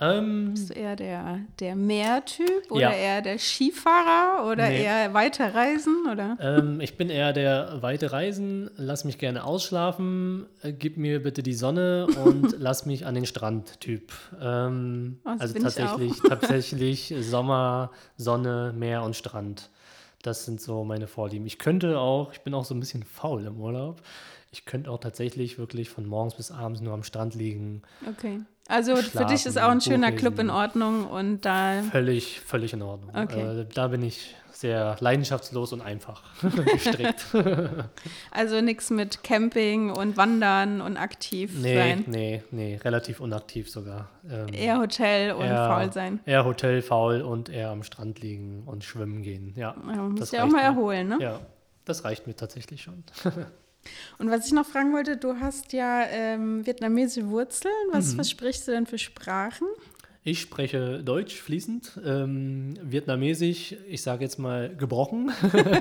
Ähm, 0.00 0.52
Bist 0.52 0.70
du 0.70 0.74
eher 0.74 0.96
der, 0.96 1.40
der 1.58 1.76
Meertyp 1.76 2.70
oder 2.70 2.80
ja. 2.80 2.92
eher 2.92 3.22
der 3.22 3.38
Skifahrer 3.38 4.50
oder 4.50 4.68
nee. 4.68 4.82
eher 4.82 5.12
weiter 5.12 5.54
reisen? 5.54 6.06
Oder? 6.10 6.38
Ähm, 6.40 6.80
ich 6.80 6.96
bin 6.96 7.10
eher 7.10 7.34
der 7.34 7.82
weite 7.82 8.10
Reisen, 8.10 8.70
lass 8.76 9.04
mich 9.04 9.18
gerne 9.18 9.44
ausschlafen, 9.44 10.46
äh, 10.62 10.72
gib 10.72 10.96
mir 10.96 11.22
bitte 11.22 11.42
die 11.42 11.52
Sonne 11.52 12.06
und 12.24 12.54
lass 12.58 12.86
mich 12.86 13.04
an 13.04 13.14
den 13.14 13.26
Strand-Typ. 13.26 14.12
Ähm, 14.40 15.20
oh, 15.24 15.32
also 15.38 15.58
tatsächlich, 15.58 16.12
tatsächlich 16.28 17.14
Sommer, 17.20 17.90
Sonne, 18.16 18.72
Meer 18.74 19.02
und 19.02 19.16
Strand. 19.16 19.68
Das 20.22 20.46
sind 20.46 20.60
so 20.60 20.84
meine 20.84 21.08
Vorlieben. 21.08 21.46
Ich 21.46 21.58
könnte 21.58 21.98
auch, 21.98 22.32
ich 22.32 22.40
bin 22.40 22.54
auch 22.54 22.64
so 22.64 22.74
ein 22.74 22.80
bisschen 22.80 23.02
faul 23.02 23.46
im 23.46 23.60
Urlaub. 23.60 24.02
Ich 24.52 24.64
könnte 24.64 24.90
auch 24.90 24.98
tatsächlich 24.98 25.58
wirklich 25.58 25.90
von 25.90 26.06
morgens 26.06 26.34
bis 26.34 26.50
abends 26.50 26.80
nur 26.80 26.92
am 26.92 27.04
Strand 27.04 27.34
liegen. 27.34 27.82
Okay. 28.08 28.40
Also 28.70 28.96
für 28.96 29.24
dich 29.24 29.46
ist 29.46 29.58
auch 29.58 29.70
ein 29.70 29.80
schöner 29.80 30.12
Club 30.12 30.38
in 30.38 30.48
Ordnung 30.48 31.06
und 31.06 31.44
da. 31.44 31.82
Völlig, 31.90 32.40
völlig 32.40 32.72
in 32.72 32.82
Ordnung. 32.82 33.10
Okay. 33.14 33.60
Äh, 33.60 33.66
da 33.74 33.88
bin 33.88 34.02
ich 34.02 34.36
sehr 34.52 34.96
leidenschaftslos 35.00 35.72
und 35.72 35.80
einfach 35.80 36.22
gestrickt. 36.72 37.26
also 38.30 38.60
nichts 38.60 38.90
mit 38.90 39.24
Camping 39.24 39.90
und 39.90 40.16
Wandern 40.16 40.80
und 40.80 40.96
aktiv 40.98 41.52
nee, 41.60 41.74
sein. 41.74 42.04
Nee, 42.06 42.42
nee, 42.50 42.76
relativ 42.76 43.20
unaktiv 43.20 43.70
sogar. 43.70 44.08
Ähm, 44.28 44.52
eher 44.52 44.78
Hotel 44.78 45.32
und 45.32 45.46
eher, 45.46 45.66
faul 45.66 45.92
sein. 45.92 46.20
Eher 46.26 46.44
Hotel, 46.44 46.82
faul 46.82 47.22
und 47.22 47.48
eher 47.48 47.70
am 47.70 47.82
Strand 47.82 48.20
liegen 48.20 48.64
und 48.66 48.84
schwimmen 48.84 49.22
gehen. 49.22 49.54
Ja, 49.56 49.74
ja 49.74 49.96
man 49.96 50.12
muss 50.12 50.30
ja 50.30 50.44
auch 50.44 50.48
mal 50.48 50.62
erholen, 50.62 51.08
ne? 51.08 51.18
Ja, 51.20 51.40
das 51.86 52.04
reicht 52.04 52.26
mir 52.26 52.36
tatsächlich 52.36 52.82
schon. 52.82 53.02
Und 54.18 54.30
was 54.30 54.46
ich 54.46 54.52
noch 54.52 54.66
fragen 54.66 54.92
wollte, 54.92 55.16
du 55.16 55.40
hast 55.40 55.72
ja 55.72 56.04
ähm, 56.08 56.66
vietnamesische 56.66 57.28
Wurzeln. 57.28 57.72
Was, 57.92 58.12
mhm. 58.14 58.18
was 58.18 58.30
sprichst 58.30 58.68
du 58.68 58.72
denn 58.72 58.86
für 58.86 58.98
Sprachen? 58.98 59.66
Ich 60.22 60.42
spreche 60.42 61.02
Deutsch 61.02 61.40
fließend, 61.40 61.98
ähm, 62.04 62.74
Vietnamesisch, 62.82 63.74
ich 63.88 64.02
sage 64.02 64.22
jetzt 64.22 64.38
mal 64.38 64.68
gebrochen 64.76 65.32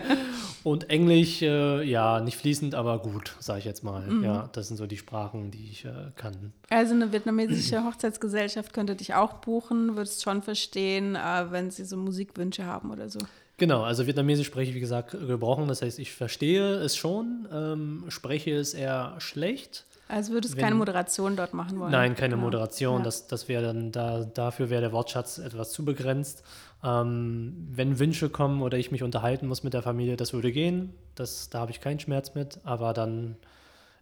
und 0.64 0.90
Englisch, 0.90 1.42
äh, 1.42 1.84
ja, 1.84 2.22
nicht 2.22 2.38
fließend, 2.38 2.74
aber 2.74 3.00
gut, 3.00 3.36
sage 3.42 3.60
ich 3.60 3.66
jetzt 3.66 3.84
mal. 3.84 4.08
Mhm. 4.08 4.24
Ja, 4.24 4.50
das 4.54 4.70
sind 4.70 4.78
so 4.78 4.88
die 4.88 4.96
Sprachen, 4.96 5.52
die 5.52 5.72
ich 5.72 5.84
äh, 5.84 5.92
kann. 6.16 6.54
Also 6.70 6.94
eine 6.94 7.12
vietnamesische 7.12 7.84
Hochzeitsgesellschaft 7.84 8.72
könnte 8.72 8.96
dich 8.96 9.14
auch 9.14 9.34
buchen, 9.34 9.98
würdest 9.98 10.24
schon 10.24 10.42
verstehen, 10.42 11.16
äh, 11.18 11.52
wenn 11.52 11.70
sie 11.70 11.84
so 11.84 11.98
Musikwünsche 11.98 12.66
haben 12.66 12.92
oder 12.92 13.10
so. 13.10 13.20
Genau, 13.60 13.84
also 13.84 14.08
Vietnamesisch 14.08 14.48
spreche 14.48 14.72
ich, 14.72 14.76
wie 14.76 14.80
gesagt, 14.80 15.12
gebrochen. 15.12 15.68
Das 15.68 15.82
heißt, 15.82 16.00
ich 16.00 16.12
verstehe 16.12 16.76
es 16.76 16.96
schon, 16.96 17.48
ähm, 17.54 18.06
spreche 18.08 18.56
es 18.56 18.74
eher 18.74 19.16
schlecht. 19.20 19.86
Also 20.08 20.34
würdest 20.34 20.56
du 20.56 20.60
keine 20.60 20.74
Moderation 20.74 21.36
dort 21.36 21.54
machen 21.54 21.80
wollen? 21.80 21.92
Nein, 21.92 22.16
keine 22.16 22.34
genau. 22.34 22.46
Moderation. 22.46 23.00
Ja. 23.00 23.04
Das, 23.04 23.28
das 23.28 23.48
wäre 23.48 23.62
dann, 23.62 23.92
da, 23.92 24.24
dafür 24.24 24.72
wäre 24.72 24.82
der 24.82 24.92
Wortschatz 24.92 25.38
etwas 25.38 25.72
zu 25.72 25.86
begrenzt. 25.86 26.44
Ähm, 26.84 27.68
wenn 27.72 28.00
Wünsche 28.00 28.30
kommen 28.30 28.64
oder 28.64 28.78
ich 28.80 28.92
mich 28.92 29.04
unterhalten 29.04 29.48
muss 29.48 29.62
mit 29.62 29.74
der 29.74 29.84
Familie, 29.84 30.18
das 30.18 30.34
würde 30.34 30.52
gehen. 30.52 30.94
Das, 31.14 31.52
da 31.52 31.60
habe 31.60 31.72
ich 31.72 31.80
keinen 31.80 32.00
Schmerz 32.00 32.34
mit. 32.34 32.60
Aber 32.64 32.94
dann 32.94 33.36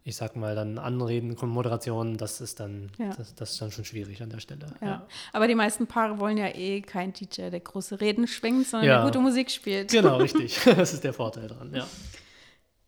ich 0.08 0.16
sag 0.16 0.38
mal, 0.38 0.56
dann 0.56 0.78
Anreden, 0.78 1.36
Moderation, 1.42 2.16
das 2.16 2.40
ist 2.40 2.62
dann, 2.62 2.90
ja. 2.98 3.10
das, 3.10 3.36
das, 3.36 3.52
ist 3.52 3.62
dann 3.62 3.72
schon 3.72 3.84
schwierig 3.84 4.24
an 4.24 4.30
der 4.30 4.40
Stelle. 4.40 4.68
Ja. 4.80 4.88
ja. 4.88 5.08
Aber 5.34 5.50
die 5.50 5.56
meisten 5.56 5.86
Paare 5.86 6.18
wollen 6.18 6.38
ja 6.38 6.48
eh 6.48 6.82
kein 6.82 7.12
DJ, 7.12 7.50
der 7.50 7.60
große 7.60 8.00
Reden 8.00 8.26
schwingt, 8.26 8.68
sondern 8.68 8.88
ja. 8.88 8.96
der 9.00 9.06
gute 9.06 9.20
Musik 9.20 9.52
spielt. 9.52 9.92
Genau, 9.92 10.16
richtig. 10.22 10.62
Das 10.78 10.94
ist 10.94 11.04
der 11.04 11.12
Vorteil 11.12 11.48
dran, 11.48 11.74
ja. 11.74 11.86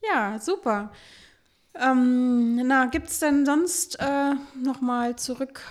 Ja, 0.01 0.39
super. 0.39 0.93
Ähm, 1.75 2.65
na, 2.65 2.85
gibt 2.85 3.07
es 3.09 3.19
denn 3.19 3.45
sonst 3.45 3.99
äh, 3.99 4.35
nochmal 4.63 5.17
zurück 5.17 5.61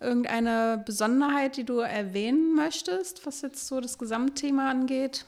irgendeine 0.00 0.82
Besonderheit, 0.86 1.58
die 1.58 1.64
du 1.64 1.80
erwähnen 1.80 2.54
möchtest, 2.54 3.26
was 3.26 3.42
jetzt 3.42 3.66
so 3.66 3.80
das 3.80 3.98
Gesamtthema 3.98 4.70
angeht? 4.70 5.26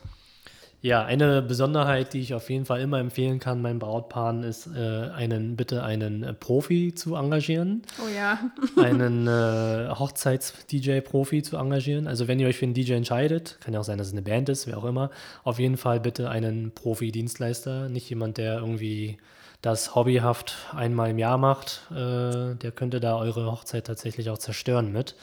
Ja, 0.87 1.05
eine 1.05 1.43
Besonderheit, 1.43 2.13
die 2.13 2.21
ich 2.21 2.33
auf 2.33 2.49
jeden 2.49 2.65
Fall 2.65 2.81
immer 2.81 3.01
empfehlen 3.01 3.41
kann 3.41 3.61
meinen 3.61 3.81
Brautpaaren, 3.81 4.45
ist, 4.45 4.69
äh, 4.69 5.11
einen 5.13 5.57
bitte 5.57 5.83
einen 5.83 6.23
äh, 6.23 6.33
Profi 6.33 6.95
zu 6.95 7.17
engagieren. 7.17 7.83
Oh 7.99 8.09
ja. 8.17 8.39
einen 8.81 9.27
äh, 9.27 9.89
Hochzeits-DJ-Profi 9.89 11.43
zu 11.43 11.57
engagieren. 11.57 12.07
Also 12.07 12.29
wenn 12.29 12.39
ihr 12.39 12.47
euch 12.47 12.59
für 12.59 12.67
einen 12.67 12.75
DJ 12.75 12.93
entscheidet, 12.93 13.59
kann 13.59 13.75
ja 13.75 13.81
auch 13.81 13.85
sein, 13.85 13.99
dass 13.99 14.07
es 14.07 14.13
eine 14.13 14.23
Band 14.23 14.49
ist, 14.49 14.69
wer 14.69 14.79
auch 14.79 14.85
immer, 14.85 15.11
auf 15.43 15.59
jeden 15.59 15.77
Fall 15.77 15.99
bitte 15.99 16.31
einen 16.31 16.71
Profi-Dienstleister, 16.71 17.89
nicht 17.89 18.09
jemand, 18.09 18.39
der 18.39 18.59
irgendwie 18.59 19.19
das 19.63 19.97
hobbyhaft 19.97 20.55
einmal 20.73 21.11
im 21.11 21.19
Jahr 21.19 21.37
macht. 21.37 21.81
Äh, 21.91 22.55
der 22.55 22.71
könnte 22.73 23.01
da 23.01 23.17
eure 23.17 23.51
Hochzeit 23.51 23.89
tatsächlich 23.89 24.31
auch 24.31 24.39
zerstören 24.39 24.93
mit. 24.93 25.17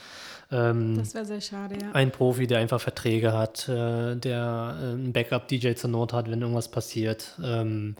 Ähm, 0.54 0.98
das 0.98 1.16
wäre 1.16 1.26
sehr 1.26 1.42
schade, 1.42 1.76
ja. 1.82 1.92
Ein 1.94 2.12
Profi, 2.12 2.46
der 2.46 2.60
einfach 2.60 2.80
Verträge 2.80 3.34
hat, 3.34 3.68
äh, 3.68 4.16
der 4.16 4.78
äh, 4.80 4.92
einen 4.92 5.12
Backup-DJ 5.12 5.74
zur 5.74 5.89
Not 5.89 6.13
hat, 6.13 6.30
wenn 6.30 6.42
irgendwas 6.42 6.70
passiert. 6.70 7.34
Ähm, 7.44 7.96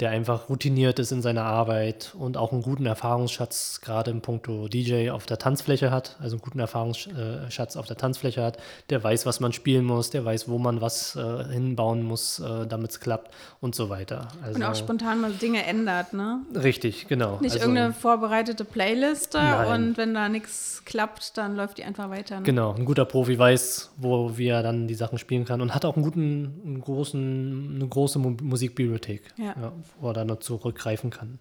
der 0.00 0.10
einfach 0.10 0.50
routiniert 0.50 0.98
ist 0.98 1.10
in 1.10 1.22
seiner 1.22 1.44
Arbeit 1.44 2.14
und 2.18 2.36
auch 2.36 2.52
einen 2.52 2.60
guten 2.60 2.84
Erfahrungsschatz 2.84 3.80
gerade 3.80 4.10
im 4.10 4.20
Punkto 4.20 4.68
DJ 4.68 5.08
auf 5.10 5.24
der 5.24 5.38
Tanzfläche 5.38 5.90
hat, 5.90 6.16
also 6.20 6.36
einen 6.36 6.42
guten 6.42 6.58
Erfahrungsschatz 6.58 7.76
auf 7.76 7.86
der 7.86 7.96
Tanzfläche 7.96 8.44
hat, 8.44 8.58
der 8.90 9.02
weiß, 9.02 9.24
was 9.24 9.40
man 9.40 9.54
spielen 9.54 9.86
muss, 9.86 10.10
der 10.10 10.22
weiß, 10.24 10.50
wo 10.50 10.58
man 10.58 10.82
was 10.82 11.16
äh, 11.16 11.44
hinbauen 11.50 12.02
muss, 12.02 12.40
äh, 12.40 12.66
damit 12.66 12.90
es 12.90 13.00
klappt 13.00 13.32
und 13.60 13.74
so 13.74 13.88
weiter. 13.88 14.28
Also, 14.42 14.56
und 14.56 14.64
auch 14.64 14.74
spontan 14.74 15.22
mal 15.22 15.32
Dinge 15.32 15.64
ändert, 15.64 16.12
ne? 16.12 16.40
Richtig, 16.54 17.08
genau. 17.08 17.38
Nicht 17.40 17.52
also, 17.52 17.64
irgendeine 17.64 17.94
vorbereitete 17.94 18.66
Playliste 18.66 19.38
nein. 19.38 19.88
und 19.88 19.96
wenn 19.96 20.12
da 20.12 20.28
nichts 20.28 20.82
klappt, 20.84 21.38
dann 21.38 21.56
läuft 21.56 21.78
die 21.78 21.84
einfach 21.84 22.10
weiter. 22.10 22.36
Ne? 22.36 22.42
Genau, 22.42 22.74
ein 22.74 22.84
guter 22.84 23.06
Profi 23.06 23.38
weiß, 23.38 23.92
wo 23.96 24.36
wie 24.36 24.48
er 24.48 24.62
dann 24.62 24.88
die 24.88 24.94
Sachen 24.94 25.16
spielen 25.16 25.46
kann 25.46 25.62
und 25.62 25.74
hat 25.74 25.86
auch 25.86 25.96
einen 25.96 26.04
guten, 26.04 26.60
einen 26.66 26.80
großen, 26.82 27.76
eine 27.76 27.88
große 27.88 28.18
Musikbibliothek. 28.18 29.22
ja, 29.38 29.54
ja 29.58 29.72
wo 30.00 30.08
er 30.08 30.14
dann 30.14 30.28
noch 30.28 30.40
zurückgreifen 30.40 31.10
kann. 31.10 31.38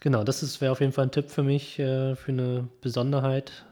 Genau, 0.00 0.24
das 0.24 0.60
wäre 0.60 0.72
auf 0.72 0.80
jeden 0.80 0.92
Fall 0.92 1.06
ein 1.06 1.12
Tipp 1.12 1.30
für 1.30 1.42
mich, 1.42 1.78
äh, 1.78 2.16
für 2.16 2.32
eine 2.32 2.68
Besonderheit. 2.80 3.64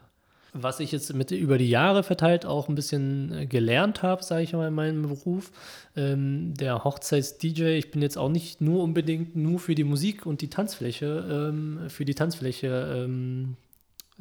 Was 0.52 0.80
ich 0.80 0.90
jetzt 0.90 1.12
mit 1.14 1.30
über 1.30 1.58
die 1.58 1.68
Jahre 1.68 2.02
verteilt 2.02 2.44
auch 2.44 2.68
ein 2.68 2.74
bisschen 2.74 3.32
äh, 3.32 3.46
gelernt 3.46 4.02
habe, 4.02 4.22
sage 4.22 4.42
ich 4.42 4.52
mal 4.52 4.68
in 4.68 4.74
meinem 4.74 5.02
Beruf, 5.02 5.52
ähm, 5.96 6.54
der 6.54 6.82
Hochzeits-DJ, 6.82 7.78
ich 7.78 7.90
bin 7.90 8.02
jetzt 8.02 8.18
auch 8.18 8.28
nicht 8.28 8.60
nur 8.60 8.82
unbedingt 8.82 9.36
nur 9.36 9.60
für 9.60 9.74
die 9.74 9.84
Musik 9.84 10.26
und 10.26 10.40
die 10.40 10.50
Tanzfläche, 10.50 11.50
ähm, 11.50 11.88
für 11.88 12.04
die 12.04 12.14
Tanzfläche 12.14 13.04
ähm, 13.04 13.56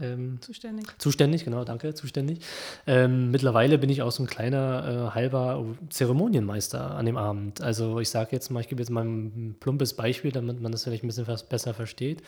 ähm, 0.02 0.40
zuständig. 0.42 0.88
Zuständig, 0.98 1.46
genau, 1.46 1.64
danke, 1.64 1.94
zuständig. 1.94 2.40
Ähm, 2.88 3.32
mittlerweile 3.32 3.78
bin 3.78 3.90
ich 3.90 4.02
auch 4.02 4.12
so 4.12 4.24
ein 4.24 4.28
kleiner, 4.28 5.10
äh, 5.10 5.16
halber 5.16 5.66
Zeremonienmeister 5.90 6.92
an 6.92 7.06
dem 7.06 7.18
Abend. 7.18 7.62
Also 7.62 8.00
ich 8.00 8.10
sage 8.10 8.30
jetzt 8.32 8.50
mal, 8.50 8.62
ich 8.62 8.68
gebe 8.68 8.82
jetzt 8.82 8.90
mal 8.90 9.06
ein 9.06 9.56
plumpes 9.60 9.94
Beispiel, 9.96 10.32
damit 10.32 10.62
man 10.62 10.72
das 10.72 10.84
vielleicht 10.84 11.04
ein 11.04 11.08
bisschen 11.08 11.28
besser 11.50 11.74
versteht 11.74 12.22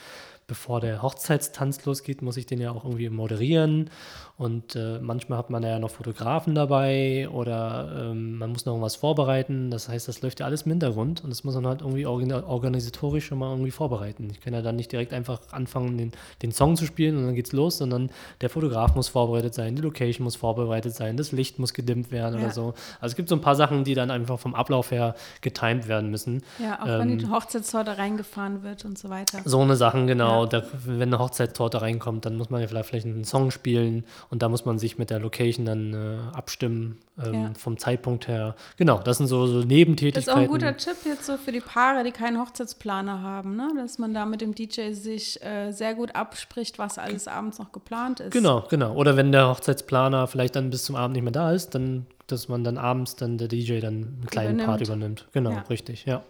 bevor 0.51 0.81
der 0.81 1.01
Hochzeitstanz 1.01 1.85
losgeht, 1.85 2.21
muss 2.21 2.35
ich 2.35 2.45
den 2.45 2.59
ja 2.59 2.71
auch 2.71 2.83
irgendwie 2.83 3.09
moderieren. 3.09 3.89
Und 4.35 4.75
äh, 4.75 4.99
manchmal 4.99 5.37
hat 5.37 5.49
man 5.49 5.63
ja 5.63 5.79
noch 5.79 5.91
Fotografen 5.91 6.55
dabei 6.55 7.29
oder 7.29 8.09
ähm, 8.09 8.37
man 8.37 8.51
muss 8.51 8.65
noch 8.65 8.73
irgendwas 8.73 8.97
vorbereiten. 8.97 9.71
Das 9.71 9.87
heißt, 9.87 10.09
das 10.09 10.21
läuft 10.21 10.41
ja 10.41 10.47
alles 10.47 10.63
im 10.63 10.71
Hintergrund 10.71 11.23
und 11.23 11.29
das 11.29 11.45
muss 11.45 11.55
man 11.55 11.67
halt 11.67 11.81
irgendwie 11.81 12.05
organisatorisch 12.05 13.27
schon 13.27 13.37
mal 13.37 13.51
irgendwie 13.51 13.71
vorbereiten. 13.71 14.27
Ich 14.29 14.41
kann 14.41 14.53
ja 14.53 14.61
dann 14.61 14.75
nicht 14.75 14.91
direkt 14.91 15.13
einfach 15.13 15.39
anfangen, 15.51 15.97
den, 15.97 16.11
den 16.41 16.51
Song 16.51 16.75
zu 16.75 16.85
spielen 16.85 17.17
und 17.17 17.27
dann 17.27 17.35
geht's 17.35 17.53
los, 17.53 17.77
sondern 17.77 18.09
der 18.41 18.49
Fotograf 18.49 18.95
muss 18.95 19.07
vorbereitet 19.07 19.53
sein, 19.53 19.75
die 19.75 19.81
Location 19.83 20.25
muss 20.25 20.35
vorbereitet 20.35 20.95
sein, 20.95 21.15
das 21.15 21.31
Licht 21.31 21.59
muss 21.59 21.73
gedimmt 21.73 22.11
werden 22.11 22.39
ja. 22.39 22.45
oder 22.45 22.53
so. 22.53 22.73
Also 22.99 23.13
es 23.13 23.15
gibt 23.15 23.29
so 23.29 23.35
ein 23.35 23.41
paar 23.41 23.55
Sachen, 23.55 23.83
die 23.83 23.93
dann 23.93 24.11
einfach 24.11 24.39
vom 24.39 24.55
Ablauf 24.55 24.91
her 24.91 25.15
getimed 25.41 25.87
werden 25.87 26.09
müssen. 26.09 26.41
Ja, 26.57 26.81
auch 26.81 26.87
ähm, 26.87 26.99
wenn 26.99 27.17
die 27.19 27.29
Hochzeitstorte 27.29 27.97
reingefahren 27.97 28.63
wird 28.63 28.83
und 28.83 28.97
so 28.97 29.09
weiter. 29.09 29.39
So 29.45 29.61
eine 29.61 29.75
Sachen, 29.75 30.07
genau. 30.07 30.40
Ja 30.40 30.40
Genau, 30.49 30.63
da, 30.63 30.63
wenn 30.85 31.09
eine 31.09 31.19
Hochzeitstorte 31.19 31.81
reinkommt, 31.81 32.25
dann 32.25 32.37
muss 32.37 32.49
man 32.49 32.61
ja 32.61 32.67
vielleicht, 32.67 32.89
vielleicht 32.89 33.05
einen 33.05 33.23
Song 33.23 33.51
spielen 33.51 34.03
und 34.29 34.41
da 34.41 34.49
muss 34.49 34.65
man 34.65 34.79
sich 34.79 34.97
mit 34.97 35.09
der 35.09 35.19
Location 35.19 35.65
dann 35.65 35.93
äh, 35.93 36.35
abstimmen 36.35 36.97
ähm, 37.23 37.33
Ja. 37.33 37.51
vom 37.57 37.77
Zeitpunkt 37.77 38.27
her. 38.27 38.55
Genau, 38.77 38.99
das 38.99 39.17
sind 39.17 39.27
so, 39.27 39.47
so 39.47 39.59
Nebentätigkeiten. 39.59 40.25
Das 40.25 40.27
ist 40.27 40.33
auch 40.33 40.37
ein 40.37 40.47
guter 40.47 40.77
Tipp 40.77 40.97
jetzt 41.05 41.25
so 41.25 41.37
für 41.37 41.51
die 41.51 41.59
Paare, 41.61 42.03
die 42.03 42.11
keinen 42.11 42.39
Hochzeitsplaner 42.39 43.21
haben, 43.21 43.55
ne? 43.55 43.69
dass 43.77 43.97
man 43.99 44.13
da 44.13 44.25
mit 44.25 44.41
dem 44.41 44.55
DJ 44.55 44.91
sich 44.93 45.41
äh, 45.43 45.71
sehr 45.71 45.93
gut 45.95 46.15
abspricht, 46.15 46.79
was 46.79 46.97
alles 46.97 47.27
abends 47.27 47.59
noch 47.59 47.71
geplant 47.71 48.19
ist. 48.19 48.31
Genau, 48.31 48.65
genau. 48.69 48.93
Oder 48.95 49.17
wenn 49.17 49.31
der 49.31 49.49
Hochzeitsplaner 49.49 50.27
vielleicht 50.27 50.55
dann 50.55 50.69
bis 50.69 50.83
zum 50.85 50.95
Abend 50.95 51.15
nicht 51.15 51.23
mehr 51.23 51.31
da 51.31 51.51
ist, 51.51 51.75
dann, 51.75 52.05
dass 52.27 52.47
man 52.47 52.63
dann 52.63 52.77
abends 52.77 53.15
dann 53.15 53.37
der 53.37 53.47
DJ 53.47 53.79
dann 53.79 53.93
einen 53.93 54.25
kleinen 54.29 54.57
Part 54.57 54.81
Übernimmt. 54.81 55.21
übernimmt. 55.21 55.27
Genau, 55.33 55.51
Ja. 55.51 55.59
richtig, 55.69 56.05
ja. 56.05 56.23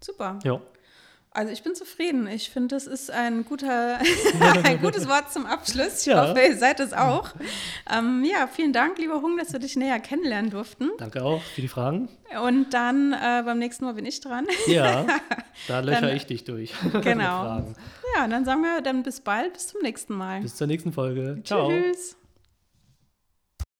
Super. 0.00 0.38
ja. 0.44 0.60
Also 1.34 1.50
ich 1.52 1.62
bin 1.62 1.74
zufrieden. 1.74 2.26
Ich 2.26 2.50
finde, 2.50 2.74
das 2.74 2.86
ist 2.86 3.10
ein 3.10 3.44
guter, 3.46 3.98
ein 4.64 4.80
gutes 4.82 5.08
Wort 5.08 5.32
zum 5.32 5.46
Abschluss. 5.46 6.00
Ich 6.00 6.06
Ja. 6.06 6.28
hoffe, 6.28 6.40
ihr 6.40 6.56
seid 6.56 6.78
es 6.80 6.92
auch. 6.92 7.30
Ähm, 7.90 8.22
ja, 8.24 8.46
vielen 8.46 8.72
Dank, 8.74 8.98
lieber 8.98 9.22
Hung, 9.22 9.38
dass 9.38 9.52
wir 9.52 9.58
dich 9.60 9.74
näher 9.76 9.98
kennenlernen 9.98 10.50
durften. 10.50 10.90
Danke 10.98 11.22
auch 11.24 11.42
für 11.42 11.62
die 11.62 11.68
Fragen. 11.68 12.08
Und 12.44 12.74
dann 12.74 13.12
äh, 13.14 13.42
beim 13.44 13.58
nächsten 13.58 13.84
Mal 13.86 13.94
bin 13.94 14.04
ich 14.04 14.20
dran. 14.20 14.46
Ja, 14.66 15.06
da 15.68 15.80
löcher 15.80 16.02
Dann- 16.02 16.16
ich 16.16 16.26
dich 16.26 16.44
durch. 16.44 16.72
Genau. 17.02 17.64
Ja, 18.16 18.24
und 18.24 18.30
dann 18.30 18.44
sagen 18.44 18.60
wir 18.62 18.82
dann 18.82 19.02
bis 19.02 19.20
bald, 19.20 19.54
bis 19.54 19.68
zum 19.68 19.80
nächsten 19.80 20.14
Mal. 20.14 20.40
Bis 20.42 20.56
zur 20.56 20.66
nächsten 20.66 20.92
Folge. 20.92 21.40
Ciao. 21.44 21.70
Tschüss. 21.70 22.16